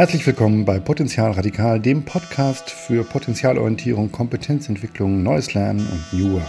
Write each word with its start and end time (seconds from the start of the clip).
Herzlich 0.00 0.26
willkommen 0.26 0.64
bei 0.64 0.80
Potenzial 0.80 1.32
Radikal, 1.32 1.78
dem 1.78 2.06
Podcast 2.06 2.70
für 2.70 3.04
Potenzialorientierung, 3.04 4.10
Kompetenzentwicklung, 4.10 5.22
neues 5.22 5.52
Lernen 5.52 5.86
und 5.86 6.18
New 6.18 6.32
Work. 6.36 6.48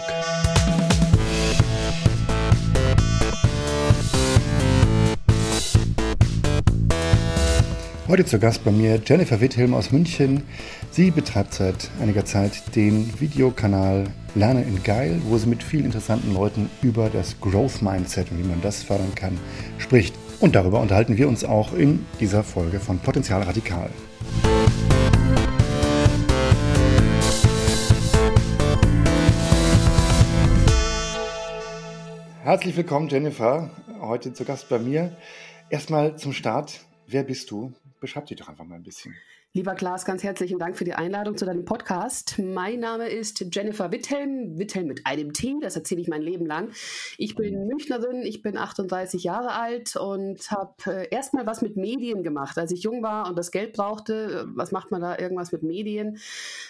Heute 8.07 8.23
zu 8.23 8.39
Gast 8.39 8.63
bei 8.63 8.71
mir 8.71 9.01
Jennifer 9.05 9.41
Witthilm 9.41 9.73
aus 9.73 9.91
München. 9.91 10.43
Sie 10.91 11.11
betreibt 11.11 11.53
seit 11.53 11.89
einiger 12.01 12.23
Zeit 12.23 12.73
den 12.77 13.19
Videokanal 13.19 14.05
Lerne 14.33 14.63
in 14.63 14.81
Geil, 14.81 15.21
wo 15.27 15.37
sie 15.37 15.47
mit 15.47 15.61
vielen 15.61 15.83
interessanten 15.83 16.33
Leuten 16.33 16.69
über 16.81 17.09
das 17.09 17.41
Growth 17.41 17.81
Mindset 17.81 18.31
und 18.31 18.39
wie 18.39 18.47
man 18.47 18.61
das 18.61 18.81
fördern 18.81 19.13
kann, 19.13 19.37
spricht. 19.77 20.20
Und 20.41 20.55
darüber 20.55 20.79
unterhalten 20.79 21.17
wir 21.17 21.27
uns 21.27 21.45
auch 21.45 21.71
in 21.71 22.03
dieser 22.19 22.43
Folge 22.43 22.79
von 22.79 22.97
Potenzial 22.97 23.43
Radikal. 23.43 23.91
Herzlich 32.41 32.75
willkommen, 32.75 33.07
Jennifer, 33.07 33.69
heute 34.01 34.33
zu 34.33 34.43
Gast 34.43 34.67
bei 34.67 34.79
mir. 34.79 35.15
Erstmal 35.69 36.15
zum 36.15 36.33
Start. 36.33 36.79
Wer 37.05 37.21
bist 37.21 37.51
du? 37.51 37.73
Beschreib 38.01 38.25
dich 38.25 38.37
doch 38.37 38.49
einfach 38.49 38.65
mal 38.65 38.77
ein 38.77 38.83
bisschen. 38.83 39.15
Lieber 39.53 39.75
Klaas, 39.75 40.05
ganz 40.05 40.23
herzlichen 40.23 40.57
Dank 40.57 40.75
für 40.75 40.85
die 40.85 40.95
Einladung 40.95 41.37
zu 41.37 41.45
deinem 41.45 41.65
Podcast. 41.65 42.39
Mein 42.39 42.79
Name 42.79 43.07
ist 43.07 43.45
Jennifer 43.51 43.91
Withelm, 43.91 44.57
Withelm 44.57 44.87
mit 44.87 45.05
einem 45.05 45.33
T, 45.33 45.53
das 45.61 45.75
erzähle 45.75 46.01
ich 46.01 46.07
mein 46.07 46.23
Leben 46.23 46.47
lang. 46.47 46.71
Ich 47.19 47.35
bin 47.35 47.67
Münchnerin, 47.67 48.23
ich 48.23 48.41
bin 48.41 48.57
38 48.57 49.23
Jahre 49.23 49.51
alt 49.51 49.97
und 49.97 50.49
habe 50.49 50.73
äh, 50.87 51.09
erstmal 51.11 51.45
was 51.45 51.61
mit 51.61 51.77
Medien 51.77 52.23
gemacht. 52.23 52.57
Als 52.57 52.71
ich 52.71 52.81
jung 52.81 53.03
war 53.03 53.29
und 53.29 53.37
das 53.37 53.51
Geld 53.51 53.73
brauchte, 53.73 54.45
äh, 54.47 54.51
was 54.55 54.71
macht 54.71 54.89
man 54.89 55.01
da, 55.01 55.19
irgendwas 55.19 55.51
mit 55.51 55.61
Medien, 55.61 56.17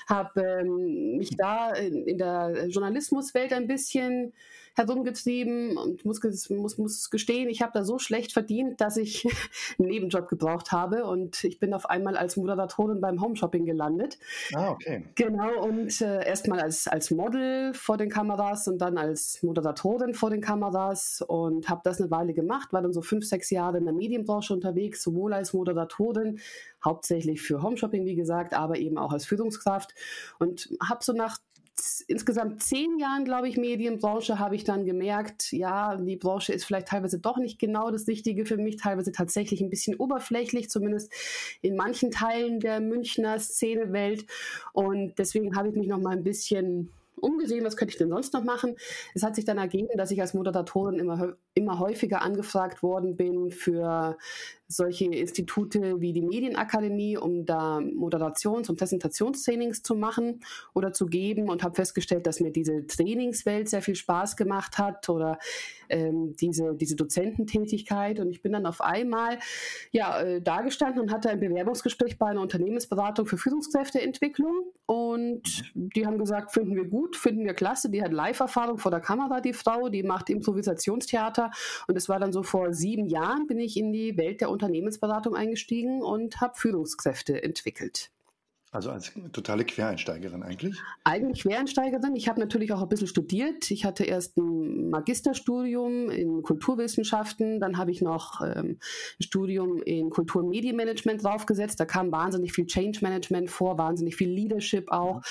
habe 0.09 0.41
ähm, 0.41 1.15
mich 1.15 1.37
da 1.37 1.71
in, 1.71 2.03
in 2.07 2.17
der 2.17 2.67
Journalismuswelt 2.67 3.53
ein 3.53 3.67
bisschen 3.67 4.33
herumgetrieben 4.75 5.77
und 5.77 6.05
muss, 6.05 6.21
muss, 6.49 6.77
muss 6.77 7.09
gestehen, 7.09 7.49
ich 7.49 7.61
habe 7.61 7.71
da 7.73 7.83
so 7.83 7.99
schlecht 7.99 8.33
verdient, 8.33 8.81
dass 8.81 8.97
ich 8.97 9.25
einen 9.79 9.89
Nebenjob 9.89 10.27
gebraucht 10.27 10.71
habe 10.71 11.05
und 11.05 11.43
ich 11.43 11.59
bin 11.59 11.73
auf 11.73 11.89
einmal 11.89 12.17
als 12.17 12.37
Moderatorin 12.37 13.01
beim 13.01 13.21
Homeshopping 13.21 13.65
gelandet. 13.65 14.17
Ah, 14.53 14.71
okay. 14.71 15.05
Genau, 15.15 15.63
und 15.63 16.01
äh, 16.01 16.25
erstmal 16.25 16.59
als, 16.59 16.87
als 16.87 17.11
Model 17.11 17.73
vor 17.73 17.97
den 17.97 18.09
Kameras 18.09 18.67
und 18.67 18.79
dann 18.79 18.97
als 18.97 19.43
Moderatorin 19.43 20.13
vor 20.13 20.29
den 20.29 20.41
Kameras 20.41 21.23
und 21.27 21.69
habe 21.69 21.81
das 21.83 21.99
eine 21.99 22.11
Weile 22.11 22.33
gemacht, 22.33 22.73
war 22.73 22.81
dann 22.81 22.93
so 22.93 23.01
fünf, 23.01 23.25
sechs 23.25 23.49
Jahre 23.49 23.77
in 23.77 23.85
der 23.85 23.93
Medienbranche 23.93 24.53
unterwegs, 24.53 25.03
sowohl 25.03 25.33
als 25.33 25.53
Moderatorin, 25.53 26.39
hauptsächlich 26.83 27.41
für 27.41 27.61
Homeshopping, 27.61 28.05
wie 28.05 28.15
gesagt, 28.15 28.53
aber 28.53 28.77
eben 28.77 28.97
auch 28.97 29.11
als 29.11 29.25
Führungskraft 29.25 29.93
und 30.39 30.69
habe 30.81 31.03
so 31.03 31.13
nach 31.13 31.37
insgesamt 32.07 32.63
zehn 32.63 32.99
Jahren, 32.99 33.25
glaube 33.25 33.47
ich, 33.47 33.57
Medienbranche, 33.57 34.39
habe 34.39 34.55
ich 34.55 34.63
dann 34.63 34.85
gemerkt, 34.85 35.51
ja, 35.51 35.95
die 35.95 36.15
Branche 36.15 36.53
ist 36.53 36.65
vielleicht 36.65 36.87
teilweise 36.87 37.19
doch 37.19 37.37
nicht 37.37 37.59
genau 37.59 37.91
das 37.91 38.07
Richtige 38.07 38.45
für 38.45 38.57
mich, 38.57 38.77
teilweise 38.77 39.11
tatsächlich 39.11 39.61
ein 39.61 39.69
bisschen 39.69 39.95
oberflächlich, 39.95 40.69
zumindest 40.69 41.11
in 41.61 41.75
manchen 41.75 42.11
Teilen 42.11 42.59
der 42.59 42.79
Münchner 42.79 43.39
Szenewelt. 43.39 44.25
Und 44.73 45.17
deswegen 45.17 45.55
habe 45.55 45.69
ich 45.69 45.75
mich 45.75 45.87
noch 45.87 45.99
mal 45.99 46.15
ein 46.15 46.23
bisschen 46.23 46.91
umgesehen, 47.21 47.63
was 47.63 47.77
könnte 47.77 47.93
ich 47.93 47.97
denn 47.97 48.09
sonst 48.09 48.33
noch 48.33 48.43
machen. 48.43 48.75
Es 49.13 49.23
hat 49.23 49.35
sich 49.35 49.45
dann 49.45 49.57
ergeben, 49.57 49.89
dass 49.95 50.11
ich 50.11 50.21
als 50.21 50.33
Moderatorin 50.33 50.99
immer, 50.99 51.35
immer 51.53 51.79
häufiger 51.79 52.21
angefragt 52.21 52.83
worden 52.83 53.15
bin 53.15 53.51
für 53.51 54.17
solche 54.71 55.05
Institute 55.05 55.99
wie 55.99 56.13
die 56.13 56.21
Medienakademie, 56.21 57.17
um 57.17 57.45
da 57.45 57.79
Moderations- 57.79 58.69
und 58.69 58.77
Präsentationstrainings 58.77 59.83
zu 59.83 59.95
machen 59.95 60.41
oder 60.73 60.93
zu 60.93 61.05
geben 61.05 61.49
und 61.49 61.63
habe 61.63 61.75
festgestellt, 61.75 62.25
dass 62.25 62.39
mir 62.39 62.51
diese 62.51 62.87
Trainingswelt 62.87 63.69
sehr 63.69 63.81
viel 63.81 63.95
Spaß 63.95 64.37
gemacht 64.37 64.77
hat 64.77 65.09
oder 65.09 65.37
ähm, 65.89 66.35
diese, 66.39 66.73
diese 66.75 66.95
Dozententätigkeit. 66.95 68.19
Und 68.19 68.29
ich 68.29 68.41
bin 68.41 68.53
dann 68.53 68.65
auf 68.65 68.81
einmal 68.81 69.39
ja, 69.91 70.21
äh, 70.21 70.41
dagestanden 70.41 71.01
und 71.01 71.11
hatte 71.11 71.29
ein 71.29 71.39
Bewerbungsgespräch 71.39 72.17
bei 72.17 72.27
einer 72.27 72.41
Unternehmensberatung 72.41 73.25
für 73.25 73.37
Führungskräfteentwicklung. 73.37 74.71
Und 74.85 75.71
die 75.75 76.05
haben 76.05 76.17
gesagt, 76.17 76.51
finden 76.51 76.75
wir 76.75 76.85
gut, 76.85 77.15
finden 77.15 77.45
wir 77.45 77.53
klasse. 77.53 77.89
Die 77.89 78.01
hat 78.01 78.11
Live-Erfahrung 78.11 78.77
vor 78.77 78.91
der 78.91 79.01
Kamera, 79.01 79.41
die 79.41 79.53
Frau, 79.53 79.89
die 79.89 80.03
macht 80.03 80.29
Improvisationstheater. 80.29 81.51
Und 81.87 81.95
es 81.95 82.09
war 82.09 82.19
dann 82.19 82.31
so 82.31 82.43
vor 82.43 82.73
sieben 82.73 83.07
Jahren, 83.07 83.47
bin 83.47 83.59
ich 83.59 83.77
in 83.77 83.91
die 83.91 84.17
Welt 84.17 84.41
der 84.41 84.49
Unternehmensberatung 84.49 84.60
eingestiegen 84.63 86.01
und 86.01 86.41
habe 86.41 86.53
Führungskräfte 86.55 87.43
entwickelt. 87.43 88.11
Also 88.73 88.89
als 88.89 89.11
totale 89.33 89.65
Quereinsteigerin 89.65 90.43
eigentlich? 90.43 90.79
Eigentlich 91.03 91.41
Quereinsteigerin. 91.43 92.15
Ich 92.15 92.29
habe 92.29 92.39
natürlich 92.39 92.71
auch 92.71 92.81
ein 92.81 92.87
bisschen 92.87 93.07
studiert. 93.07 93.69
Ich 93.69 93.83
hatte 93.83 94.05
erst 94.05 94.37
ein 94.37 94.89
Magisterstudium 94.89 96.09
in 96.09 96.41
Kulturwissenschaften, 96.41 97.59
dann 97.59 97.77
habe 97.77 97.91
ich 97.91 98.01
noch 98.01 98.39
ähm, 98.39 98.79
ein 99.19 99.23
Studium 99.23 99.83
in 99.83 100.09
Kulturmedienmanagement 100.09 101.21
draufgesetzt. 101.21 101.81
Da 101.81 101.85
kam 101.85 102.13
wahnsinnig 102.13 102.53
viel 102.53 102.65
Change 102.65 102.99
Management 103.01 103.49
vor, 103.49 103.77
wahnsinnig 103.77 104.15
viel 104.15 104.29
Leadership 104.29 104.89
auch. 104.89 105.21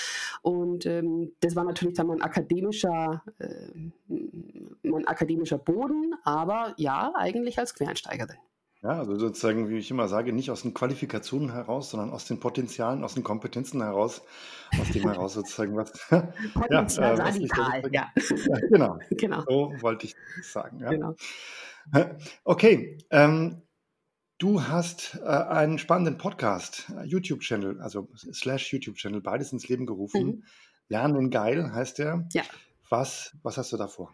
Und 0.43 0.85
ähm, 0.85 1.33
das 1.41 1.57
war 1.57 1.65
natürlich 1.65 1.97
dann 1.97 2.09
mein 2.09 2.21
akademischer, 2.21 3.23
äh, 3.39 3.91
mein 4.83 5.09
akademischer 5.09 5.59
Boden, 5.59 6.15
aber 6.25 6.75
ja, 6.77 7.11
eigentlich 7.17 7.59
als 7.59 7.73
Quereinsteigerin. 7.73 8.37
Ja, 8.83 8.99
also 8.99 9.15
sozusagen, 9.19 9.69
wie 9.69 9.77
ich 9.77 9.91
immer 9.91 10.09
sage, 10.09 10.33
nicht 10.33 10.51
aus 10.51 10.63
den 10.63 10.73
Qualifikationen 10.73 11.53
heraus, 11.53 11.91
sondern 11.91 12.11
aus 12.11 12.25
den 12.25 12.41
Potenzialen, 12.41 13.05
aus 13.05 13.13
den 13.13 13.23
Kompetenzen 13.23 13.83
heraus, 13.83 14.23
aus 14.81 14.89
dem 14.91 15.03
heraus 15.03 15.35
sozusagen 15.35 15.77
was. 15.77 15.93
Potenzial 16.55 17.19
ja, 17.19 17.25
äh, 17.25 17.29
radikal, 17.29 17.83
ja. 17.93 18.13
ja. 18.17 18.61
Genau, 18.71 18.99
genau. 19.11 19.43
So 19.47 19.75
wollte 19.81 20.07
ich 20.07 20.17
sagen. 20.43 20.81
Ja. 20.81 20.91
Genau. 20.91 21.15
Okay, 22.45 22.99
ähm, 23.11 23.63
du 24.39 24.63
hast 24.63 25.19
äh, 25.23 25.27
einen 25.27 25.79
spannenden 25.79 26.19
Podcast, 26.19 26.93
äh, 26.97 27.05
YouTube-Channel, 27.05 27.81
also 27.81 28.09
slash 28.15 28.73
YouTube-Channel, 28.73 29.21
beides 29.21 29.53
ins 29.53 29.69
Leben 29.69 29.87
gerufen. 29.87 30.27
Mhm. 30.27 30.45
Lernen 30.89 31.31
geil 31.31 31.73
heißt 31.73 31.99
der. 31.99 32.29
Ja. 32.33 32.43
Was, 32.91 33.33
was 33.45 33.56
hast 33.56 33.73
du 33.73 33.77
davor? 33.77 34.12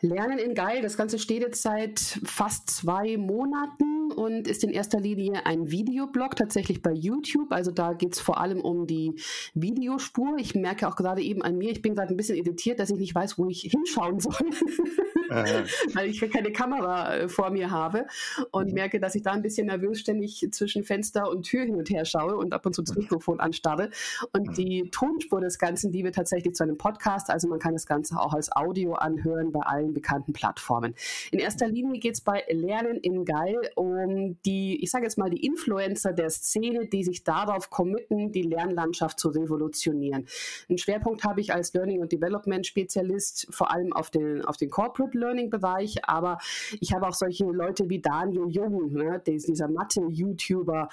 Lernen 0.00 0.38
in 0.38 0.54
Geil, 0.54 0.80
das 0.80 0.96
Ganze 0.96 1.18
steht 1.18 1.42
jetzt 1.42 1.60
seit 1.60 1.98
fast 2.24 2.70
zwei 2.70 3.16
Monaten 3.16 4.12
und 4.12 4.46
ist 4.46 4.62
in 4.62 4.70
erster 4.70 5.00
Linie 5.00 5.44
ein 5.44 5.72
Videoblog, 5.72 6.36
tatsächlich 6.36 6.82
bei 6.82 6.92
YouTube. 6.92 7.50
Also 7.50 7.72
da 7.72 7.94
geht 7.94 8.14
es 8.14 8.20
vor 8.20 8.38
allem 8.38 8.60
um 8.60 8.86
die 8.86 9.16
Videospur. 9.54 10.36
Ich 10.38 10.54
merke 10.54 10.86
auch 10.86 10.94
gerade 10.94 11.20
eben 11.20 11.42
an 11.42 11.58
mir, 11.58 11.72
ich 11.72 11.82
bin 11.82 11.96
gerade 11.96 12.14
ein 12.14 12.16
bisschen 12.16 12.36
irritiert, 12.36 12.78
dass 12.78 12.90
ich 12.90 12.98
nicht 12.98 13.12
weiß, 13.12 13.38
wo 13.38 13.48
ich 13.48 13.62
hinschauen 13.62 14.20
soll. 14.20 14.34
weil 15.94 16.08
ich 16.08 16.20
keine 16.30 16.52
Kamera 16.52 17.16
äh, 17.16 17.28
vor 17.28 17.50
mir 17.50 17.70
habe 17.70 18.06
und 18.50 18.68
mhm. 18.68 18.74
merke, 18.74 19.00
dass 19.00 19.14
ich 19.14 19.22
da 19.22 19.32
ein 19.32 19.42
bisschen 19.42 19.66
nervös 19.66 20.00
ständig 20.00 20.46
zwischen 20.52 20.84
Fenster 20.84 21.30
und 21.30 21.44
Tür 21.44 21.64
hin 21.64 21.76
und 21.76 21.90
her 21.90 22.04
schaue 22.04 22.36
und 22.36 22.52
ab 22.52 22.66
und 22.66 22.74
zu 22.74 22.82
das 22.82 22.96
Mikrofon 22.96 23.40
anstarre. 23.40 23.90
Und 24.32 24.48
mhm. 24.48 24.54
die 24.54 24.90
Tonspur 24.90 25.40
des 25.40 25.58
Ganzen, 25.58 25.92
die 25.92 26.04
wird 26.04 26.14
tatsächlich 26.14 26.54
zu 26.54 26.62
einem 26.62 26.78
Podcast, 26.78 27.30
also 27.30 27.48
man 27.48 27.58
kann 27.58 27.72
das 27.72 27.86
Ganze 27.86 28.18
auch 28.18 28.34
als 28.34 28.54
Audio 28.54 28.94
anhören 28.94 29.52
bei 29.52 29.60
allen 29.60 29.94
bekannten 29.94 30.32
Plattformen. 30.32 30.94
In 31.30 31.38
erster 31.38 31.68
Linie 31.68 32.00
geht 32.00 32.14
es 32.14 32.20
bei 32.20 32.44
Lernen 32.50 32.96
in 32.96 33.24
Geil 33.24 33.70
um 33.74 34.36
die, 34.44 34.82
ich 34.82 34.90
sage 34.90 35.04
jetzt 35.04 35.18
mal, 35.18 35.30
die 35.30 35.44
Influencer 35.44 36.12
der 36.12 36.30
Szene, 36.30 36.86
die 36.86 37.04
sich 37.04 37.24
darauf 37.24 37.70
committen, 37.70 38.32
die 38.32 38.42
Lernlandschaft 38.42 39.18
zu 39.18 39.28
revolutionieren. 39.28 40.26
Einen 40.68 40.78
Schwerpunkt 40.78 41.24
habe 41.24 41.40
ich 41.40 41.52
als 41.52 41.72
Learning 41.72 42.00
und 42.00 42.12
Development 42.12 42.66
Spezialist 42.66 43.46
vor 43.50 43.70
allem 43.70 43.92
auf 43.92 44.10
den, 44.10 44.44
auf 44.44 44.56
den 44.56 44.70
Corporate 44.70 45.16
Learning-Bereich, 45.22 46.04
aber 46.04 46.38
ich 46.80 46.92
habe 46.92 47.08
auch 47.08 47.14
solche 47.14 47.44
Leute 47.44 47.88
wie 47.88 48.00
Daniel 48.00 48.46
Jung, 48.48 48.92
ne, 48.92 49.22
dieser 49.26 49.68
Mathe-YouTuber, 49.68 50.88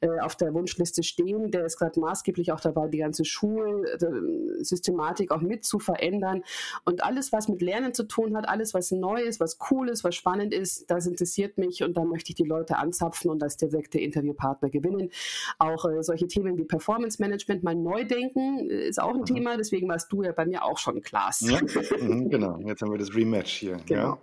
äh, 0.00 0.20
auf 0.20 0.36
der 0.36 0.54
Wunschliste 0.54 1.02
stehen. 1.02 1.50
Der 1.50 1.64
ist 1.64 1.78
gerade 1.78 1.98
maßgeblich 2.00 2.52
auch 2.52 2.60
dabei, 2.60 2.88
die 2.88 2.98
ganze 2.98 3.24
Schulsystematik 3.24 5.30
auch 5.30 5.40
mit 5.40 5.64
zu 5.64 5.78
verändern. 5.78 6.42
Und 6.84 7.04
alles, 7.04 7.32
was 7.32 7.48
mit 7.48 7.62
Lernen 7.62 7.94
zu 7.94 8.04
tun 8.04 8.36
hat, 8.36 8.48
alles, 8.48 8.74
was 8.74 8.90
neu 8.90 9.20
ist, 9.20 9.40
was 9.40 9.58
cool 9.70 9.88
ist, 9.88 10.04
was 10.04 10.14
spannend 10.14 10.54
ist, 10.54 10.90
das 10.90 11.06
interessiert 11.06 11.58
mich 11.58 11.82
und 11.82 11.96
da 11.96 12.04
möchte 12.04 12.30
ich 12.30 12.36
die 12.36 12.44
Leute 12.44 12.76
anzapfen 12.76 13.30
und 13.30 13.42
als 13.42 13.56
direkte 13.56 13.98
Interviewpartner 13.98 14.70
gewinnen. 14.70 15.10
Auch 15.58 15.84
äh, 15.84 16.02
solche 16.02 16.28
Themen 16.28 16.56
wie 16.56 16.64
Performance 16.64 17.20
Management 17.20 17.62
mal 17.62 17.74
neu 17.74 18.04
denken 18.04 18.70
äh, 18.70 18.88
ist 18.88 19.00
auch 19.00 19.14
ein 19.14 19.20
mhm. 19.20 19.26
Thema, 19.26 19.56
deswegen 19.56 19.88
warst 19.88 20.12
du 20.12 20.22
ja 20.22 20.32
bei 20.32 20.46
mir 20.46 20.64
auch 20.64 20.78
schon 20.78 21.00
Klaas. 21.00 21.40
Ja, 21.40 21.60
mhm, 22.00 22.30
genau, 22.30 22.58
jetzt 22.66 22.82
haben 22.82 22.92
wir 22.92 22.98
das 22.98 23.14
Rematch 23.14 23.61
hier 23.62 23.72
hier. 23.76 23.84
Genau. 23.86 24.14
Ja. 24.14 24.20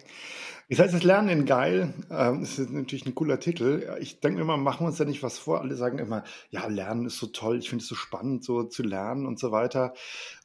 Das 0.69 0.77
heißt, 0.77 0.93
das 0.93 1.03
Lernen 1.03 1.29
in 1.29 1.45
geil, 1.45 1.95
ähm, 2.11 2.43
ist 2.43 2.59
natürlich 2.59 3.07
ein 3.07 3.15
cooler 3.15 3.39
Titel. 3.39 3.97
Ich 4.01 4.19
denke 4.19 4.39
immer, 4.39 4.55
machen 4.55 4.83
wir 4.83 4.89
uns 4.89 4.97
da 4.97 5.05
nicht 5.05 5.23
was 5.23 5.39
vor. 5.39 5.61
Alle 5.61 5.75
sagen 5.75 5.97
immer, 5.97 6.23
ja, 6.51 6.67
Lernen 6.67 7.07
ist 7.07 7.17
so 7.17 7.25
toll, 7.25 7.57
ich 7.57 7.69
finde 7.69 7.81
es 7.81 7.89
so 7.89 7.95
spannend, 7.95 8.43
so 8.43 8.63
zu 8.63 8.83
lernen 8.83 9.25
und 9.25 9.39
so 9.39 9.51
weiter. 9.51 9.93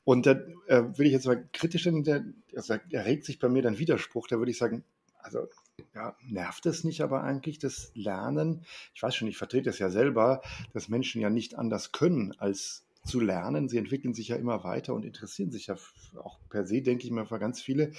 Und 0.04 0.24
da 0.24 0.32
äh, 0.66 0.84
will 0.96 1.06
ich 1.06 1.12
jetzt 1.12 1.26
mal 1.26 1.46
kritisch, 1.52 1.82
denn 1.82 2.04
der, 2.04 2.24
also, 2.56 2.76
erregt 2.90 3.26
sich 3.26 3.38
bei 3.38 3.50
mir 3.50 3.60
dann 3.60 3.78
Widerspruch. 3.78 4.26
Da 4.26 4.38
würde 4.38 4.50
ich 4.50 4.56
sagen, 4.56 4.82
also 5.18 5.46
ja, 5.94 6.16
nervt 6.22 6.64
es 6.64 6.84
nicht 6.84 7.02
aber 7.02 7.22
eigentlich, 7.22 7.58
das 7.58 7.90
Lernen? 7.94 8.64
Ich 8.94 9.02
weiß 9.02 9.14
schon, 9.14 9.28
ich 9.28 9.36
vertrete 9.36 9.68
es 9.68 9.78
ja 9.78 9.90
selber, 9.90 10.40
dass 10.72 10.88
Menschen 10.88 11.20
ja 11.20 11.28
nicht 11.28 11.58
anders 11.58 11.92
können, 11.92 12.32
als 12.38 12.86
zu 13.04 13.20
lernen. 13.20 13.68
Sie 13.68 13.78
entwickeln 13.78 14.14
sich 14.14 14.28
ja 14.28 14.36
immer 14.36 14.64
weiter 14.64 14.94
und 14.94 15.04
interessieren 15.04 15.50
sich 15.50 15.66
ja 15.66 15.76
auch 16.16 16.38
per 16.48 16.66
se, 16.66 16.82
denke 16.82 17.04
ich 17.04 17.10
mal, 17.10 17.26
für 17.26 17.38
ganz 17.38 17.60
viele 17.60 17.92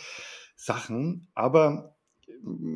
Sachen. 0.55 1.27
Aber 1.33 1.95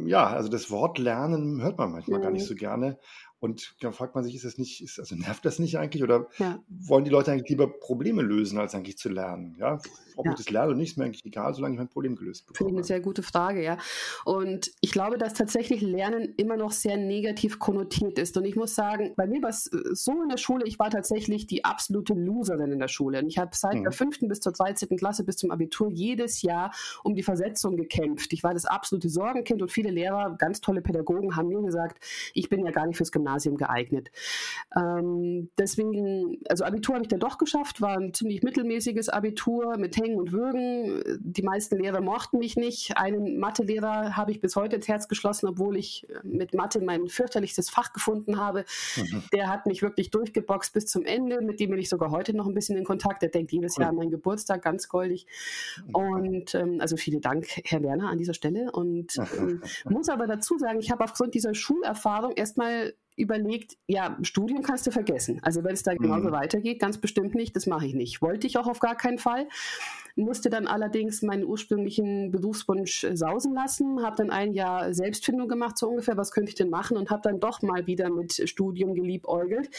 ja, 0.05 0.27
also 0.27 0.49
das 0.49 0.71
Wort 0.71 0.97
Lernen 0.97 1.61
hört 1.61 1.77
man 1.77 1.91
manchmal 1.91 2.19
mhm. 2.19 2.23
gar 2.23 2.31
nicht 2.31 2.43
mhm. 2.43 2.47
so 2.47 2.55
gerne. 2.55 2.99
Und 3.39 3.75
dann 3.79 3.93
fragt 3.93 4.15
man 4.15 4.23
sich, 4.25 4.35
ist 4.35 4.43
das 4.43 4.57
nicht, 4.57 4.81
ist, 4.81 4.99
also 4.99 5.15
nervt 5.15 5.45
das 5.45 5.59
nicht 5.59 5.77
eigentlich? 5.77 6.03
Oder 6.03 6.27
ja. 6.39 6.59
wollen 6.67 7.05
die 7.05 7.09
Leute 7.09 7.31
eigentlich 7.31 7.49
lieber 7.49 7.67
Probleme 7.67 8.21
lösen, 8.21 8.59
als 8.59 8.75
eigentlich 8.75 8.97
zu 8.97 9.07
lernen? 9.07 9.55
Ja, 9.57 9.79
ob 10.17 10.25
ja. 10.25 10.31
ich 10.31 10.37
das 10.37 10.49
lerne 10.49 10.71
oder 10.71 10.77
nicht, 10.77 10.91
ist 10.91 10.97
mir 10.97 11.05
eigentlich 11.05 11.25
egal, 11.25 11.53
solange 11.53 11.75
ich 11.75 11.79
mein 11.79 11.87
Problem 11.87 12.17
gelöst 12.17 12.45
bekomme. 12.45 12.57
Finde 12.57 12.71
ich 12.71 12.77
eine 12.77 12.83
sehr 12.83 12.99
gute 12.99 13.23
Frage, 13.23 13.63
ja. 13.63 13.77
Und 14.25 14.71
ich 14.81 14.91
glaube, 14.91 15.17
dass 15.17 15.33
tatsächlich 15.33 15.79
Lernen 15.81 16.33
immer 16.35 16.57
noch 16.57 16.73
sehr 16.73 16.97
negativ 16.97 17.59
konnotiert 17.59 18.19
ist. 18.19 18.35
Und 18.35 18.43
ich 18.43 18.57
muss 18.57 18.75
sagen, 18.75 19.13
bei 19.15 19.25
mir 19.25 19.41
war 19.41 19.49
es 19.49 19.67
äh, 19.67 19.77
so 19.93 20.21
in 20.21 20.27
der 20.27 20.37
Schule, 20.37 20.65
ich 20.65 20.77
war 20.77 20.89
tatsächlich 20.89 21.47
die 21.47 21.63
absolute 21.63 22.13
Loserin 22.13 22.73
in 22.73 22.79
der 22.79 22.89
Schule. 22.89 23.19
Und 23.19 23.27
ich 23.27 23.37
habe 23.37 23.51
seit 23.53 23.75
mhm. 23.75 23.83
der 23.83 23.93
fünften 23.93 24.27
bis 24.27 24.41
zur 24.41 24.51
13. 24.51 24.89
Klasse 24.97 25.23
bis 25.23 25.37
zum 25.37 25.51
Abitur 25.51 25.89
jedes 25.89 26.41
Jahr 26.41 26.73
um 27.05 27.15
die 27.15 27.23
Versetzung 27.23 27.77
gekämpft. 27.77 28.33
Ich 28.33 28.43
war 28.43 28.53
das 28.53 28.65
absolute 28.65 29.07
Sorgenkind 29.07 29.61
und 29.61 29.71
viele 29.71 29.91
Lehrer, 29.91 30.35
ganz 30.37 30.59
tolle 30.59 30.81
Pädagogen 30.81 31.37
haben 31.37 31.47
mir 31.47 31.61
gesagt, 31.61 32.03
ich 32.33 32.49
bin 32.49 32.65
ja 32.65 32.71
gar 32.71 32.85
nicht 32.85 32.97
fürs 32.97 33.13
Gymnasium 33.13 33.28
Gymnasium 33.29 33.57
geeignet. 33.57 34.11
Ähm, 34.75 35.49
deswegen, 35.57 36.39
also 36.49 36.63
Abitur 36.63 36.95
habe 36.95 37.03
ich 37.03 37.09
dann 37.09 37.19
doch 37.19 37.37
geschafft, 37.37 37.81
war 37.81 37.97
ein 37.97 38.13
ziemlich 38.13 38.43
mittelmäßiges 38.43 39.09
Abitur 39.09 39.77
mit 39.77 39.97
Hängen 39.97 40.19
und 40.19 40.31
Würgen. 40.31 41.19
Die 41.19 41.43
meisten 41.43 41.77
Lehrer 41.77 42.01
mochten 42.01 42.39
mich 42.39 42.55
nicht. 42.55 42.97
Einen 42.97 43.37
Mathelehrer 43.39 44.15
habe 44.15 44.31
ich 44.31 44.41
bis 44.41 44.55
heute 44.55 44.77
ins 44.77 44.87
Herz 44.87 45.07
geschlossen, 45.07 45.47
obwohl 45.47 45.77
ich 45.77 46.07
mit 46.23 46.53
Mathe 46.53 46.81
mein 46.81 47.07
fürchterlichstes 47.07 47.69
Fach 47.69 47.93
gefunden 47.93 48.39
habe. 48.39 48.65
Mhm. 48.95 49.23
Der 49.33 49.49
hat 49.49 49.65
mich 49.65 49.81
wirklich 49.81 50.11
durchgeboxt 50.11 50.73
bis 50.73 50.85
zum 50.85 51.05
Ende, 51.05 51.41
mit 51.41 51.59
dem 51.59 51.71
bin 51.71 51.79
ich 51.79 51.89
sogar 51.89 52.11
heute 52.11 52.35
noch 52.35 52.47
ein 52.47 52.53
bisschen 52.53 52.77
in 52.77 52.83
Kontakt. 52.83 53.21
Der 53.21 53.29
denkt 53.29 53.51
jedes 53.51 53.77
Jahr 53.77 53.89
an 53.89 53.95
meinen 53.95 54.11
Geburtstag, 54.11 54.61
ganz 54.63 54.87
goldig. 54.89 55.27
Und 55.91 56.55
ähm, 56.55 56.77
also 56.79 56.97
vielen 56.97 57.21
Dank, 57.21 57.47
Herr 57.65 57.83
Werner, 57.83 58.09
an 58.09 58.17
dieser 58.17 58.33
Stelle. 58.33 58.71
Und 58.71 59.17
ähm, 59.37 59.61
muss 59.89 60.09
aber 60.09 60.27
dazu 60.27 60.57
sagen, 60.57 60.79
ich 60.79 60.91
habe 60.91 61.03
aufgrund 61.03 61.33
dieser 61.33 61.53
Schulerfahrung 61.53 62.33
erstmal 62.39 62.93
überlegt, 63.19 63.77
ja, 63.87 64.17
Studium 64.21 64.63
kannst 64.63 64.87
du 64.87 64.91
vergessen. 64.91 65.39
Also 65.43 65.63
wenn 65.63 65.73
es 65.73 65.83
da 65.83 65.93
genauso 65.93 66.29
mhm. 66.29 66.33
weitergeht, 66.33 66.79
ganz 66.79 66.97
bestimmt 66.97 67.35
nicht, 67.35 67.55
das 67.55 67.67
mache 67.67 67.85
ich 67.85 67.93
nicht. 67.93 68.21
Wollte 68.21 68.47
ich 68.47 68.57
auch 68.57 68.67
auf 68.67 68.79
gar 68.79 68.95
keinen 68.95 69.19
Fall. 69.19 69.47
Musste 70.15 70.49
dann 70.49 70.67
allerdings 70.67 71.21
meinen 71.21 71.43
ursprünglichen 71.43 72.31
Berufswunsch 72.31 73.05
sausen 73.13 73.53
lassen, 73.53 74.01
habe 74.03 74.15
dann 74.17 74.31
ein 74.31 74.53
Jahr 74.53 74.93
Selbstfindung 74.93 75.47
gemacht, 75.47 75.77
so 75.77 75.87
ungefähr, 75.89 76.17
was 76.17 76.31
könnte 76.31 76.49
ich 76.49 76.55
denn 76.55 76.69
machen 76.69 76.97
und 76.97 77.09
habe 77.09 77.21
dann 77.23 77.39
doch 77.39 77.61
mal 77.61 77.87
wieder 77.87 78.09
mit 78.09 78.49
Studium 78.49 78.95
geliebäugelt 78.95 79.69